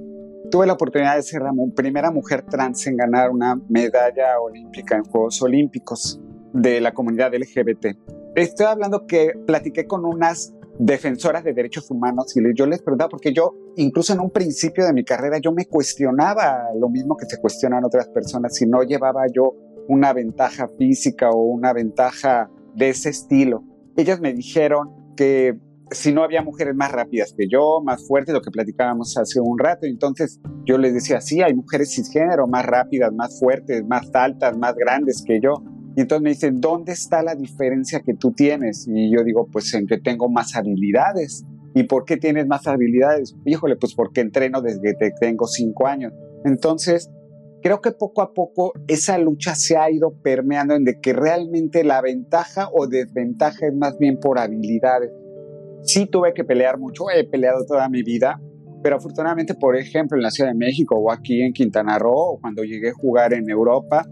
Tuve 0.51 0.67
la 0.67 0.73
oportunidad 0.73 1.15
de 1.15 1.23
ser 1.23 1.41
la 1.41 1.53
primera 1.77 2.11
mujer 2.11 2.43
trans 2.43 2.85
en 2.89 2.97
ganar 2.97 3.31
una 3.31 3.55
medalla 3.69 4.41
olímpica 4.41 4.97
en 4.97 5.05
Juegos 5.05 5.41
Olímpicos 5.41 6.21
de 6.53 6.81
la 6.81 6.93
comunidad 6.93 7.33
LGBT. 7.33 7.97
Estoy 8.35 8.67
hablando 8.67 9.07
que 9.07 9.35
platiqué 9.47 9.87
con 9.87 10.05
unas 10.05 10.53
defensoras 10.81 11.45
de 11.45 11.53
derechos 11.53 11.89
humanos 11.93 12.37
y 12.37 12.41
yo 12.57 12.67
les 12.67 12.83
preguntaba, 12.83 13.11
porque 13.11 13.33
yo 13.33 13.55
incluso 13.77 14.13
en 14.13 14.19
un 14.19 14.31
principio 14.31 14.85
de 14.85 14.93
mi 14.93 15.05
carrera 15.05 15.39
yo 15.39 15.53
me 15.53 15.67
cuestionaba 15.67 16.71
lo 16.77 16.89
mismo 16.89 17.17
que 17.17 17.27
se 17.27 17.41
cuestionan 17.41 17.85
otras 17.85 18.09
personas, 18.09 18.57
si 18.57 18.67
no 18.67 18.83
llevaba 18.83 19.27
yo 19.33 19.55
una 19.87 20.13
ventaja 20.13 20.67
física 20.77 21.31
o 21.31 21.41
una 21.41 21.73
ventaja 21.73 22.51
de 22.75 22.89
ese 22.89 23.11
estilo. 23.11 23.63
Ellas 23.97 24.21
me 24.21 24.35
dijeron 24.35 25.15
que 25.17 25.68
si 25.91 26.13
no 26.13 26.23
había 26.23 26.43
mujeres 26.43 26.75
más 26.75 26.93
rápidas 26.93 27.35
que 27.37 27.47
yo, 27.49 27.81
más 27.83 28.07
fuertes, 28.07 28.35
lo 28.35 28.43
que 28.43 28.51
platicábamos 28.51 29.17
hace 29.17 29.41
un 29.41 29.59
rato. 29.59 29.87
Entonces 29.87 30.41
yo 30.65 30.79
les 30.79 30.95
decía, 30.95 31.21
sí, 31.21 31.43
hay 31.43 31.55
mujeres 31.55 31.95
cisgénero 31.95 32.47
más 32.47 32.67
rápidas, 32.67 33.13
más 33.13 33.39
fuertes, 33.39 33.85
más 33.87 34.11
altas, 34.13 34.57
más 34.57 34.75
grandes 34.75 35.23
que 35.27 35.41
yo. 35.41 35.55
Y 35.97 36.03
entonces 36.03 36.23
me 36.23 36.31
dicen, 36.31 36.61
¿dónde 36.61 36.93
está 36.93 37.23
la 37.23 37.35
diferencia 37.35 38.01
que 38.01 38.15
tú 38.15 38.33
tienes? 38.33 38.87
Y 38.89 39.11
yo 39.13 39.25
digo, 39.25 39.49
pues 39.51 39.73
en 39.75 39.87
que 39.87 39.99
tengo 39.99 40.29
más 40.29 40.55
habilidades. 40.55 41.45
¿Y 41.75 41.85
por 41.85 42.05
qué 42.05 42.17
tienes 42.17 42.47
más 42.47 42.67
habilidades? 42.67 43.35
Híjole, 43.45 43.77
pues 43.77 43.95
porque 43.95 44.21
entreno 44.21 44.63
desde 44.63 44.97
que 44.99 45.11
tengo 45.21 45.47
cinco 45.47 45.87
años. 45.87 46.13
Entonces, 46.45 47.11
creo 47.63 47.81
que 47.81 47.93
poco 47.93 48.23
a 48.23 48.33
poco 48.33 48.73
esa 48.87 49.19
lucha 49.19 49.55
se 49.55 49.77
ha 49.77 49.91
ido 49.91 50.13
permeando 50.23 50.75
en 50.75 50.85
de 50.85 51.01
que 51.01 51.13
realmente 51.13 51.85
la 51.85 52.01
ventaja 52.01 52.69
o 52.73 52.87
desventaja 52.87 53.67
es 53.67 53.75
más 53.75 53.99
bien 53.99 54.19
por 54.21 54.39
habilidades 54.39 55.11
Sí 55.83 56.07
tuve 56.07 56.35
que 56.35 56.45
pelear 56.45 56.79
mucho, 56.79 57.11
he 57.11 57.25
peleado 57.25 57.65
toda 57.67 57.89
mi 57.89 58.03
vida, 58.03 58.41
pero 58.83 58.97
afortunadamente, 58.97 59.55
por 59.55 59.77
ejemplo, 59.77 60.17
en 60.17 60.23
la 60.23 60.31
Ciudad 60.31 60.51
de 60.51 60.57
México 60.57 60.97
o 60.97 61.11
aquí 61.11 61.43
en 61.43 61.53
Quintana 61.53 61.99
Roo, 61.99 62.39
cuando 62.41 62.63
llegué 62.63 62.91
a 62.91 62.95
jugar 62.95 63.33
en 63.33 63.49
Europa, 63.49 64.05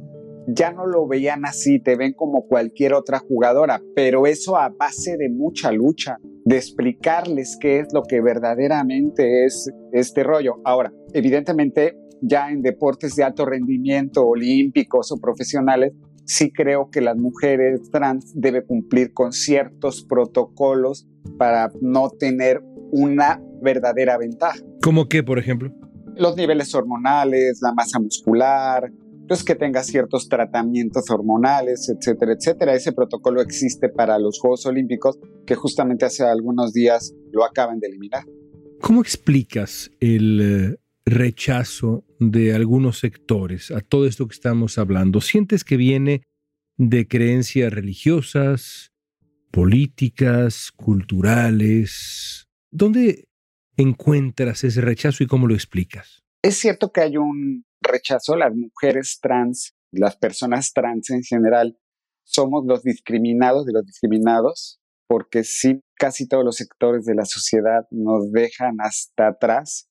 ya 0.48 0.72
no 0.72 0.86
lo 0.86 1.06
veían 1.06 1.44
así, 1.44 1.80
te 1.80 1.96
ven 1.96 2.12
como 2.12 2.46
cualquier 2.46 2.94
otra 2.94 3.18
jugadora, 3.18 3.82
pero 3.94 4.26
eso 4.26 4.56
a 4.56 4.68
base 4.68 5.16
de 5.16 5.28
mucha 5.28 5.72
lucha, 5.72 6.18
de 6.44 6.56
explicarles 6.56 7.56
qué 7.60 7.80
es 7.80 7.88
lo 7.92 8.02
que 8.02 8.20
verdaderamente 8.20 9.44
es 9.44 9.68
este 9.92 10.22
rollo. 10.22 10.54
Ahora, 10.64 10.92
evidentemente, 11.12 11.96
ya 12.20 12.50
en 12.50 12.62
deportes 12.62 13.16
de 13.16 13.24
alto 13.24 13.44
rendimiento, 13.44 14.24
olímpicos 14.26 15.10
o 15.12 15.16
profesionales, 15.20 15.92
sí 16.26 16.52
creo 16.52 16.90
que 16.90 17.00
las 17.00 17.16
mujeres 17.16 17.90
trans 17.90 18.32
deben 18.34 18.64
cumplir 18.66 19.12
con 19.12 19.32
ciertos 19.32 20.04
protocolos 20.04 21.06
para 21.38 21.70
no 21.80 22.10
tener 22.10 22.62
una 22.92 23.40
verdadera 23.62 24.18
ventaja. 24.18 24.58
¿Cómo 24.82 25.08
qué, 25.08 25.22
por 25.22 25.38
ejemplo? 25.38 25.72
Los 26.16 26.36
niveles 26.36 26.74
hormonales, 26.74 27.60
la 27.62 27.72
masa 27.72 27.98
muscular, 27.98 28.90
pues 29.28 29.42
que 29.42 29.54
tenga 29.54 29.82
ciertos 29.82 30.28
tratamientos 30.28 31.10
hormonales, 31.10 31.88
etcétera, 31.88 32.32
etcétera. 32.32 32.74
Ese 32.74 32.92
protocolo 32.92 33.40
existe 33.40 33.88
para 33.88 34.18
los 34.18 34.38
Juegos 34.38 34.66
Olímpicos 34.66 35.18
que 35.46 35.54
justamente 35.54 36.04
hace 36.04 36.24
algunos 36.24 36.72
días 36.72 37.14
lo 37.32 37.44
acaban 37.44 37.80
de 37.80 37.88
eliminar. 37.88 38.24
¿Cómo 38.80 39.00
explicas 39.00 39.90
el 40.00 40.74
eh, 40.74 40.76
rechazo 41.06 42.04
de 42.18 42.52
algunos 42.52 42.98
sectores 42.98 43.70
a 43.70 43.80
todo 43.80 44.06
esto 44.06 44.26
que 44.26 44.34
estamos 44.34 44.76
hablando? 44.76 45.20
¿Sientes 45.20 45.64
que 45.64 45.76
viene 45.76 46.22
de 46.76 47.06
creencias 47.06 47.72
religiosas, 47.72 48.92
políticas, 49.52 50.72
culturales? 50.72 52.48
¿Dónde 52.70 53.28
encuentras 53.76 54.64
ese 54.64 54.80
rechazo 54.80 55.22
y 55.22 55.26
cómo 55.26 55.46
lo 55.46 55.54
explicas? 55.54 56.24
Es 56.42 56.58
cierto 56.58 56.90
que 56.92 57.00
hay 57.02 57.16
un 57.16 57.64
rechazo. 57.80 58.36
Las 58.36 58.54
mujeres 58.54 59.20
trans, 59.22 59.74
las 59.92 60.16
personas 60.16 60.72
trans 60.72 61.10
en 61.10 61.22
general, 61.22 61.78
somos 62.24 62.64
los 62.66 62.82
discriminados 62.82 63.64
de 63.66 63.72
los 63.72 63.86
discriminados, 63.86 64.80
porque 65.08 65.44
sí, 65.44 65.80
casi 65.94 66.26
todos 66.26 66.44
los 66.44 66.56
sectores 66.56 67.04
de 67.04 67.14
la 67.14 67.24
sociedad 67.24 67.86
nos 67.92 68.32
dejan 68.32 68.76
hasta 68.80 69.28
atrás 69.28 69.88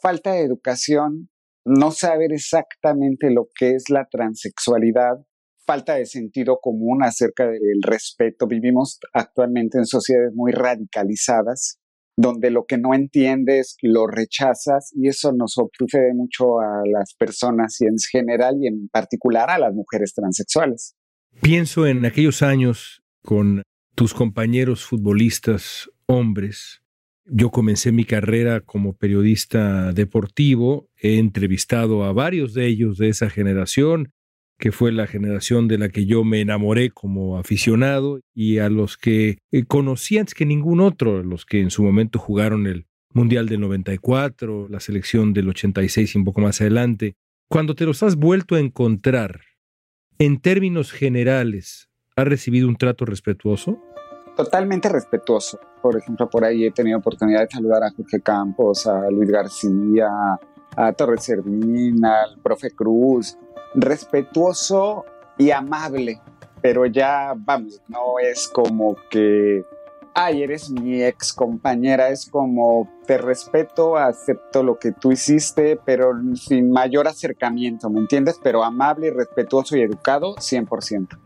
falta 0.00 0.32
de 0.32 0.42
educación, 0.42 1.28
no 1.64 1.90
saber 1.90 2.32
exactamente 2.32 3.30
lo 3.30 3.48
que 3.58 3.74
es 3.74 3.90
la 3.90 4.06
transexualidad, 4.10 5.24
falta 5.66 5.96
de 5.96 6.06
sentido 6.06 6.60
común 6.62 7.02
acerca 7.02 7.46
del 7.46 7.82
respeto. 7.82 8.46
Vivimos 8.46 8.98
actualmente 9.12 9.78
en 9.78 9.84
sociedades 9.84 10.32
muy 10.34 10.52
radicalizadas, 10.52 11.78
donde 12.16 12.50
lo 12.50 12.64
que 12.64 12.78
no 12.78 12.94
entiendes 12.94 13.76
lo 13.82 14.06
rechazas 14.06 14.90
y 14.94 15.08
eso 15.08 15.32
nos 15.32 15.52
sucede 15.52 16.14
mucho 16.14 16.58
a 16.60 16.82
las 16.90 17.14
personas 17.14 17.80
y 17.80 17.86
en 17.86 17.96
general 18.10 18.56
y 18.60 18.66
en 18.66 18.88
particular 18.88 19.50
a 19.50 19.58
las 19.58 19.74
mujeres 19.74 20.14
transexuales. 20.14 20.96
Pienso 21.42 21.86
en 21.86 22.04
aquellos 22.06 22.42
años 22.42 23.02
con 23.22 23.62
tus 23.94 24.14
compañeros 24.14 24.84
futbolistas 24.84 25.90
hombres 26.06 26.82
yo 27.30 27.50
comencé 27.50 27.92
mi 27.92 28.04
carrera 28.04 28.60
como 28.60 28.94
periodista 28.94 29.92
deportivo, 29.92 30.88
he 30.96 31.18
entrevistado 31.18 32.04
a 32.04 32.12
varios 32.12 32.54
de 32.54 32.66
ellos 32.66 32.98
de 32.98 33.08
esa 33.08 33.30
generación, 33.30 34.12
que 34.58 34.72
fue 34.72 34.90
la 34.90 35.06
generación 35.06 35.68
de 35.68 35.78
la 35.78 35.88
que 35.88 36.06
yo 36.06 36.24
me 36.24 36.40
enamoré 36.40 36.90
como 36.90 37.38
aficionado 37.38 38.20
y 38.34 38.58
a 38.58 38.68
los 38.68 38.96
que 38.96 39.38
eh, 39.52 39.64
conocí 39.64 40.18
antes 40.18 40.34
que 40.34 40.46
ningún 40.46 40.80
otro, 40.80 41.22
los 41.22 41.46
que 41.46 41.60
en 41.60 41.70
su 41.70 41.82
momento 41.82 42.18
jugaron 42.18 42.66
el 42.66 42.86
Mundial 43.14 43.48
del 43.48 43.60
94, 43.60 44.68
la 44.68 44.80
selección 44.80 45.32
del 45.32 45.48
86 45.48 46.14
y 46.14 46.18
un 46.18 46.24
poco 46.24 46.40
más 46.40 46.60
adelante. 46.60 47.14
Cuando 47.48 47.74
te 47.74 47.86
los 47.86 48.02
has 48.02 48.16
vuelto 48.16 48.54
a 48.54 48.60
encontrar, 48.60 49.40
en 50.18 50.40
términos 50.40 50.92
generales, 50.92 51.88
¿has 52.16 52.26
recibido 52.26 52.68
un 52.68 52.76
trato 52.76 53.06
respetuoso? 53.06 53.82
Totalmente 54.38 54.88
respetuoso. 54.88 55.58
Por 55.82 55.96
ejemplo, 55.96 56.30
por 56.30 56.44
ahí 56.44 56.64
he 56.64 56.70
tenido 56.70 56.98
oportunidad 56.98 57.40
de 57.40 57.48
saludar 57.50 57.82
a 57.82 57.90
Jorge 57.90 58.20
Campos, 58.20 58.86
a 58.86 59.10
Luis 59.10 59.28
García, 59.28 60.08
a 60.76 60.92
Torres 60.92 61.24
Servín, 61.24 62.04
al 62.04 62.38
profe 62.40 62.70
Cruz. 62.70 63.36
Respetuoso 63.74 65.04
y 65.36 65.50
amable, 65.50 66.20
pero 66.62 66.86
ya, 66.86 67.34
vamos, 67.36 67.82
no 67.88 68.20
es 68.20 68.46
como 68.46 68.96
que 69.10 69.64
ay, 70.14 70.42
eres 70.42 70.70
mi 70.70 71.02
ex 71.02 71.32
compañera, 71.32 72.08
es 72.08 72.28
como, 72.28 72.88
te 73.06 73.18
respeto, 73.18 73.96
acepto 73.96 74.64
lo 74.64 74.78
que 74.78 74.90
tú 74.90 75.12
hiciste, 75.12 75.78
pero 75.84 76.12
sin 76.34 76.70
mayor 76.72 77.06
acercamiento, 77.06 77.88
¿me 77.88 78.00
entiendes? 78.00 78.40
Pero 78.42 78.64
amable, 78.64 79.12
respetuoso 79.12 79.76
y 79.76 79.82
educado, 79.82 80.34
100%. 80.34 81.18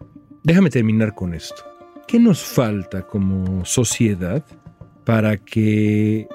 Déjame 0.43 0.69
terminar 0.69 1.15
con 1.15 1.33
esto. 1.33 1.72
¿Qué 2.07 2.19
nos 2.19 2.43
falta 2.43 3.07
como 3.07 3.65
sociedad 3.65 4.45
para 5.05 5.39
que 5.39 6.29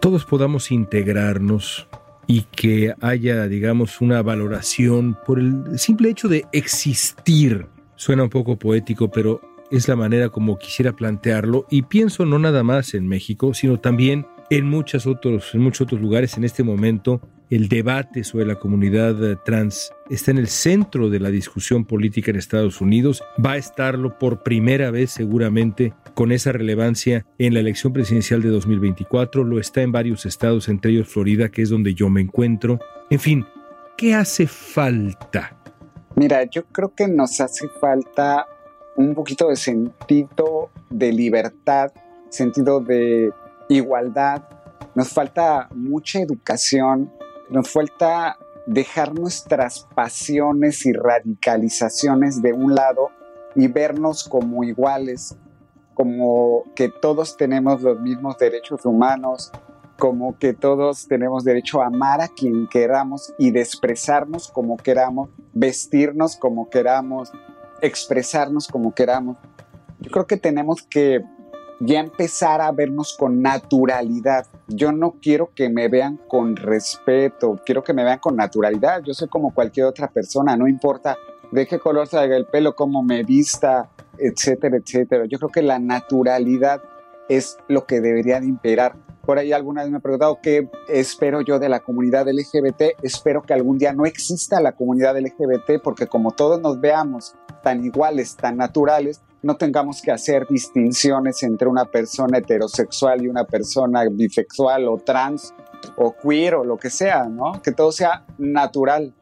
todos 0.00 0.24
podamos 0.24 0.70
integrarnos 0.70 1.88
y 2.26 2.42
que 2.42 2.94
haya, 3.00 3.46
digamos, 3.48 4.00
una 4.00 4.22
valoración 4.22 5.16
por 5.26 5.40
el 5.40 5.78
simple 5.78 6.10
hecho 6.10 6.28
de 6.28 6.44
existir? 6.52 7.66
Suena 7.96 8.24
un 8.24 8.30
poco 8.30 8.56
poético, 8.56 9.10
pero 9.10 9.40
es 9.70 9.88
la 9.88 9.96
manera 9.96 10.28
como 10.28 10.58
quisiera 10.58 10.92
plantearlo 10.92 11.66
y 11.70 11.82
pienso 11.82 12.24
no 12.26 12.38
nada 12.38 12.62
más 12.62 12.94
en 12.94 13.08
México, 13.08 13.54
sino 13.54 13.80
también 13.80 14.26
en, 14.50 14.72
otros, 14.74 15.54
en 15.54 15.60
muchos 15.60 15.80
otros 15.80 16.00
lugares 16.00 16.36
en 16.36 16.44
este 16.44 16.62
momento. 16.62 17.20
El 17.50 17.68
debate 17.68 18.24
sobre 18.24 18.46
la 18.46 18.54
comunidad 18.54 19.22
eh, 19.22 19.36
trans 19.44 19.92
está 20.08 20.30
en 20.30 20.38
el 20.38 20.48
centro 20.48 21.10
de 21.10 21.20
la 21.20 21.28
discusión 21.28 21.84
política 21.84 22.30
en 22.30 22.38
Estados 22.38 22.80
Unidos. 22.80 23.22
Va 23.44 23.52
a 23.52 23.56
estarlo 23.58 24.18
por 24.18 24.42
primera 24.42 24.90
vez 24.90 25.10
seguramente 25.10 25.92
con 26.14 26.32
esa 26.32 26.52
relevancia 26.52 27.26
en 27.38 27.52
la 27.52 27.60
elección 27.60 27.92
presidencial 27.92 28.40
de 28.40 28.48
2024. 28.48 29.44
Lo 29.44 29.60
está 29.60 29.82
en 29.82 29.92
varios 29.92 30.24
estados, 30.24 30.68
entre 30.68 30.92
ellos 30.92 31.08
Florida, 31.08 31.50
que 31.50 31.60
es 31.60 31.68
donde 31.68 31.92
yo 31.92 32.08
me 32.08 32.22
encuentro. 32.22 32.78
En 33.10 33.20
fin, 33.20 33.44
¿qué 33.98 34.14
hace 34.14 34.46
falta? 34.46 35.54
Mira, 36.16 36.44
yo 36.44 36.64
creo 36.64 36.94
que 36.94 37.08
nos 37.08 37.40
hace 37.42 37.68
falta 37.68 38.46
un 38.96 39.14
poquito 39.14 39.48
de 39.48 39.56
sentido 39.56 40.70
de 40.88 41.12
libertad, 41.12 41.92
sentido 42.30 42.80
de 42.80 43.30
igualdad. 43.68 44.44
Nos 44.94 45.08
falta 45.08 45.68
mucha 45.74 46.20
educación, 46.20 47.10
nos 47.50 47.70
falta 47.70 48.38
dejar 48.66 49.14
nuestras 49.14 49.86
pasiones 49.94 50.86
y 50.86 50.92
radicalizaciones 50.92 52.40
de 52.40 52.52
un 52.52 52.74
lado 52.74 53.10
y 53.54 53.68
vernos 53.68 54.24
como 54.24 54.64
iguales, 54.64 55.36
como 55.94 56.64
que 56.74 56.88
todos 56.88 57.36
tenemos 57.36 57.82
los 57.82 58.00
mismos 58.00 58.38
derechos 58.38 58.84
humanos, 58.84 59.52
como 59.98 60.38
que 60.38 60.54
todos 60.54 61.06
tenemos 61.06 61.44
derecho 61.44 61.80
a 61.80 61.86
amar 61.86 62.20
a 62.20 62.28
quien 62.28 62.66
queramos 62.66 63.32
y 63.38 63.52
de 63.52 63.60
expresarnos 63.60 64.50
como 64.50 64.76
queramos, 64.76 65.30
vestirnos 65.52 66.36
como 66.36 66.68
queramos, 66.68 67.32
expresarnos 67.80 68.66
como 68.66 68.92
queramos. 68.92 69.36
Yo 70.00 70.10
creo 70.10 70.26
que 70.26 70.36
tenemos 70.36 70.82
que 70.82 71.22
ya 71.80 72.00
empezar 72.00 72.60
a 72.60 72.70
vernos 72.72 73.16
con 73.18 73.42
naturalidad. 73.42 74.46
Yo 74.68 74.92
no 74.92 75.16
quiero 75.20 75.50
que 75.54 75.68
me 75.68 75.88
vean 75.88 76.20
con 76.28 76.56
respeto, 76.56 77.60
quiero 77.64 77.82
que 77.82 77.92
me 77.92 78.04
vean 78.04 78.18
con 78.18 78.36
naturalidad. 78.36 79.02
Yo 79.02 79.14
soy 79.14 79.28
como 79.28 79.52
cualquier 79.52 79.86
otra 79.86 80.08
persona, 80.08 80.56
no 80.56 80.68
importa 80.68 81.16
de 81.50 81.66
qué 81.66 81.78
color 81.78 82.08
traiga 82.08 82.36
el 82.36 82.46
pelo, 82.46 82.74
cómo 82.74 83.02
me 83.02 83.22
vista, 83.22 83.90
etcétera, 84.18 84.76
etcétera. 84.76 85.24
Yo 85.26 85.38
creo 85.38 85.50
que 85.50 85.62
la 85.62 85.78
naturalidad 85.78 86.82
es 87.28 87.58
lo 87.68 87.86
que 87.86 88.00
debería 88.00 88.40
de 88.40 88.46
imperar. 88.46 88.96
Por 89.24 89.38
ahí 89.38 89.52
alguna 89.52 89.82
vez 89.82 89.90
me 89.90 89.98
he 89.98 90.00
preguntado 90.00 90.38
qué 90.42 90.68
espero 90.88 91.40
yo 91.40 91.58
de 91.58 91.68
la 91.68 91.80
comunidad 91.80 92.28
LGBT. 92.28 93.02
Espero 93.02 93.42
que 93.42 93.54
algún 93.54 93.78
día 93.78 93.92
no 93.92 94.04
exista 94.04 94.60
la 94.60 94.72
comunidad 94.72 95.18
LGBT 95.18 95.82
porque 95.82 96.06
como 96.06 96.32
todos 96.32 96.60
nos 96.60 96.80
veamos 96.80 97.34
tan 97.62 97.84
iguales, 97.84 98.36
tan 98.36 98.58
naturales, 98.58 99.22
no 99.44 99.56
tengamos 99.56 100.00
que 100.00 100.10
hacer 100.10 100.46
distinciones 100.48 101.42
entre 101.42 101.68
una 101.68 101.84
persona 101.84 102.38
heterosexual 102.38 103.22
y 103.22 103.28
una 103.28 103.44
persona 103.44 104.02
bisexual 104.10 104.88
o 104.88 104.96
trans 104.96 105.54
o 105.96 106.14
queer 106.16 106.54
o 106.54 106.64
lo 106.64 106.78
que 106.78 106.88
sea, 106.88 107.28
¿no? 107.28 107.60
Que 107.62 107.70
todo 107.70 107.92
sea 107.92 108.24
natural. 108.38 109.12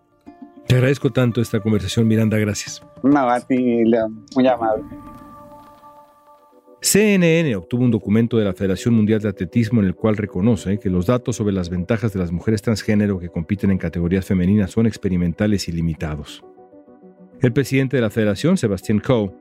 Te 0.69 0.77
agradezco 0.77 1.11
tanto 1.11 1.41
esta 1.41 1.59
conversación, 1.59 2.07
Miranda, 2.07 2.39
gracias. 2.39 2.81
No, 3.03 3.29
a 3.29 3.41
ti, 3.41 3.85
León, 3.85 4.25
muy 4.37 4.47
amable. 4.47 4.85
CNN 6.81 7.57
obtuvo 7.57 7.83
un 7.83 7.91
documento 7.91 8.39
de 8.39 8.45
la 8.45 8.53
Federación 8.53 8.95
Mundial 8.95 9.21
de 9.21 9.29
Atletismo 9.29 9.81
en 9.81 9.87
el 9.87 9.97
cual 9.97 10.17
reconoce 10.17 10.79
que 10.79 10.89
los 10.89 11.07
datos 11.07 11.35
sobre 11.35 11.53
las 11.53 11.69
ventajas 11.69 12.13
de 12.13 12.21
las 12.21 12.31
mujeres 12.31 12.63
transgénero 12.63 13.19
que 13.19 13.29
compiten 13.29 13.73
en 13.73 13.79
categorías 13.79 14.25
femeninas 14.25 14.71
son 14.71 14.87
experimentales 14.87 15.69
y 15.69 15.73
limitados. 15.73 16.45
El 17.41 17.53
presidente 17.53 17.97
de 17.97 18.03
la 18.03 18.11
federación, 18.11 18.57
Sebastián 18.57 19.01
Coe, 19.01 19.33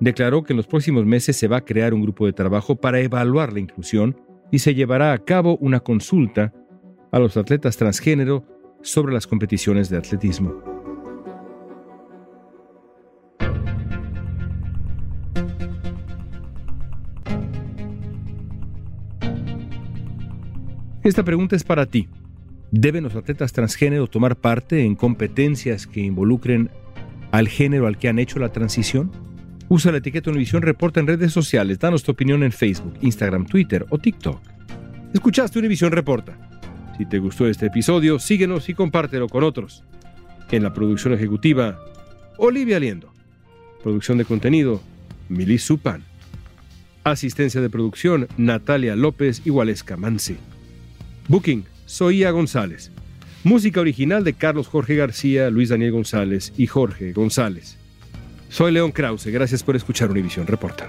declaró 0.00 0.42
que 0.42 0.52
en 0.52 0.58
los 0.58 0.66
próximos 0.66 1.04
meses 1.04 1.36
se 1.36 1.48
va 1.48 1.58
a 1.58 1.64
crear 1.64 1.94
un 1.94 2.02
grupo 2.02 2.26
de 2.26 2.32
trabajo 2.32 2.76
para 2.76 3.00
evaluar 3.00 3.52
la 3.52 3.60
inclusión 3.60 4.16
y 4.50 4.60
se 4.60 4.74
llevará 4.74 5.12
a 5.12 5.18
cabo 5.18 5.56
una 5.58 5.80
consulta 5.80 6.52
a 7.10 7.18
los 7.18 7.36
atletas 7.36 7.76
transgénero 7.76 8.44
sobre 8.82 9.12
las 9.12 9.26
competiciones 9.26 9.88
de 9.90 9.96
atletismo. 9.96 10.62
Esta 21.02 21.24
pregunta 21.24 21.56
es 21.56 21.64
para 21.64 21.86
ti. 21.86 22.06
¿Deben 22.70 23.04
los 23.04 23.16
atletas 23.16 23.54
transgénero 23.54 24.08
tomar 24.08 24.36
parte 24.36 24.84
en 24.84 24.94
competencias 24.94 25.86
que 25.86 26.00
involucren 26.00 26.70
al 27.30 27.48
género 27.48 27.86
al 27.86 27.96
que 27.96 28.08
han 28.08 28.18
hecho 28.18 28.38
la 28.38 28.52
transición? 28.52 29.27
Usa 29.70 29.92
la 29.92 29.98
etiqueta 29.98 30.30
Univisión 30.30 30.62
Reporta 30.62 31.00
en 31.00 31.06
redes 31.06 31.32
sociales. 31.32 31.78
Danos 31.78 32.02
tu 32.02 32.12
opinión 32.12 32.42
en 32.42 32.52
Facebook, 32.52 32.94
Instagram, 33.02 33.44
Twitter 33.44 33.84
o 33.90 33.98
TikTok. 33.98 34.40
Escuchaste 35.12 35.58
Univisión 35.58 35.92
Reporta. 35.92 36.36
Si 36.96 37.04
te 37.04 37.18
gustó 37.18 37.46
este 37.46 37.66
episodio, 37.66 38.18
síguenos 38.18 38.68
y 38.68 38.74
compártelo 38.74 39.28
con 39.28 39.44
otros. 39.44 39.84
En 40.50 40.62
la 40.62 40.72
producción 40.72 41.12
ejecutiva, 41.12 41.78
Olivia 42.38 42.80
Liendo. 42.80 43.12
Producción 43.82 44.18
de 44.18 44.24
contenido, 44.24 44.82
Milis 45.28 45.64
Supan. 45.64 46.02
Asistencia 47.04 47.60
de 47.60 47.70
producción, 47.70 48.26
Natalia 48.36 48.96
López 48.96 49.42
y 49.44 49.50
Waleska 49.50 49.96
Mansi. 49.96 50.36
Booking, 51.28 51.64
Soía 51.84 52.30
González. 52.30 52.90
Música 53.44 53.80
original 53.80 54.24
de 54.24 54.32
Carlos 54.32 54.66
Jorge 54.66 54.96
García, 54.96 55.50
Luis 55.50 55.68
Daniel 55.68 55.92
González 55.92 56.52
y 56.56 56.66
Jorge 56.66 57.12
González. 57.12 57.77
Soy 58.48 58.72
León 58.72 58.92
Krause, 58.92 59.26
gracias 59.26 59.62
por 59.62 59.76
escuchar 59.76 60.10
Univisión 60.10 60.46
Reporta. 60.46 60.88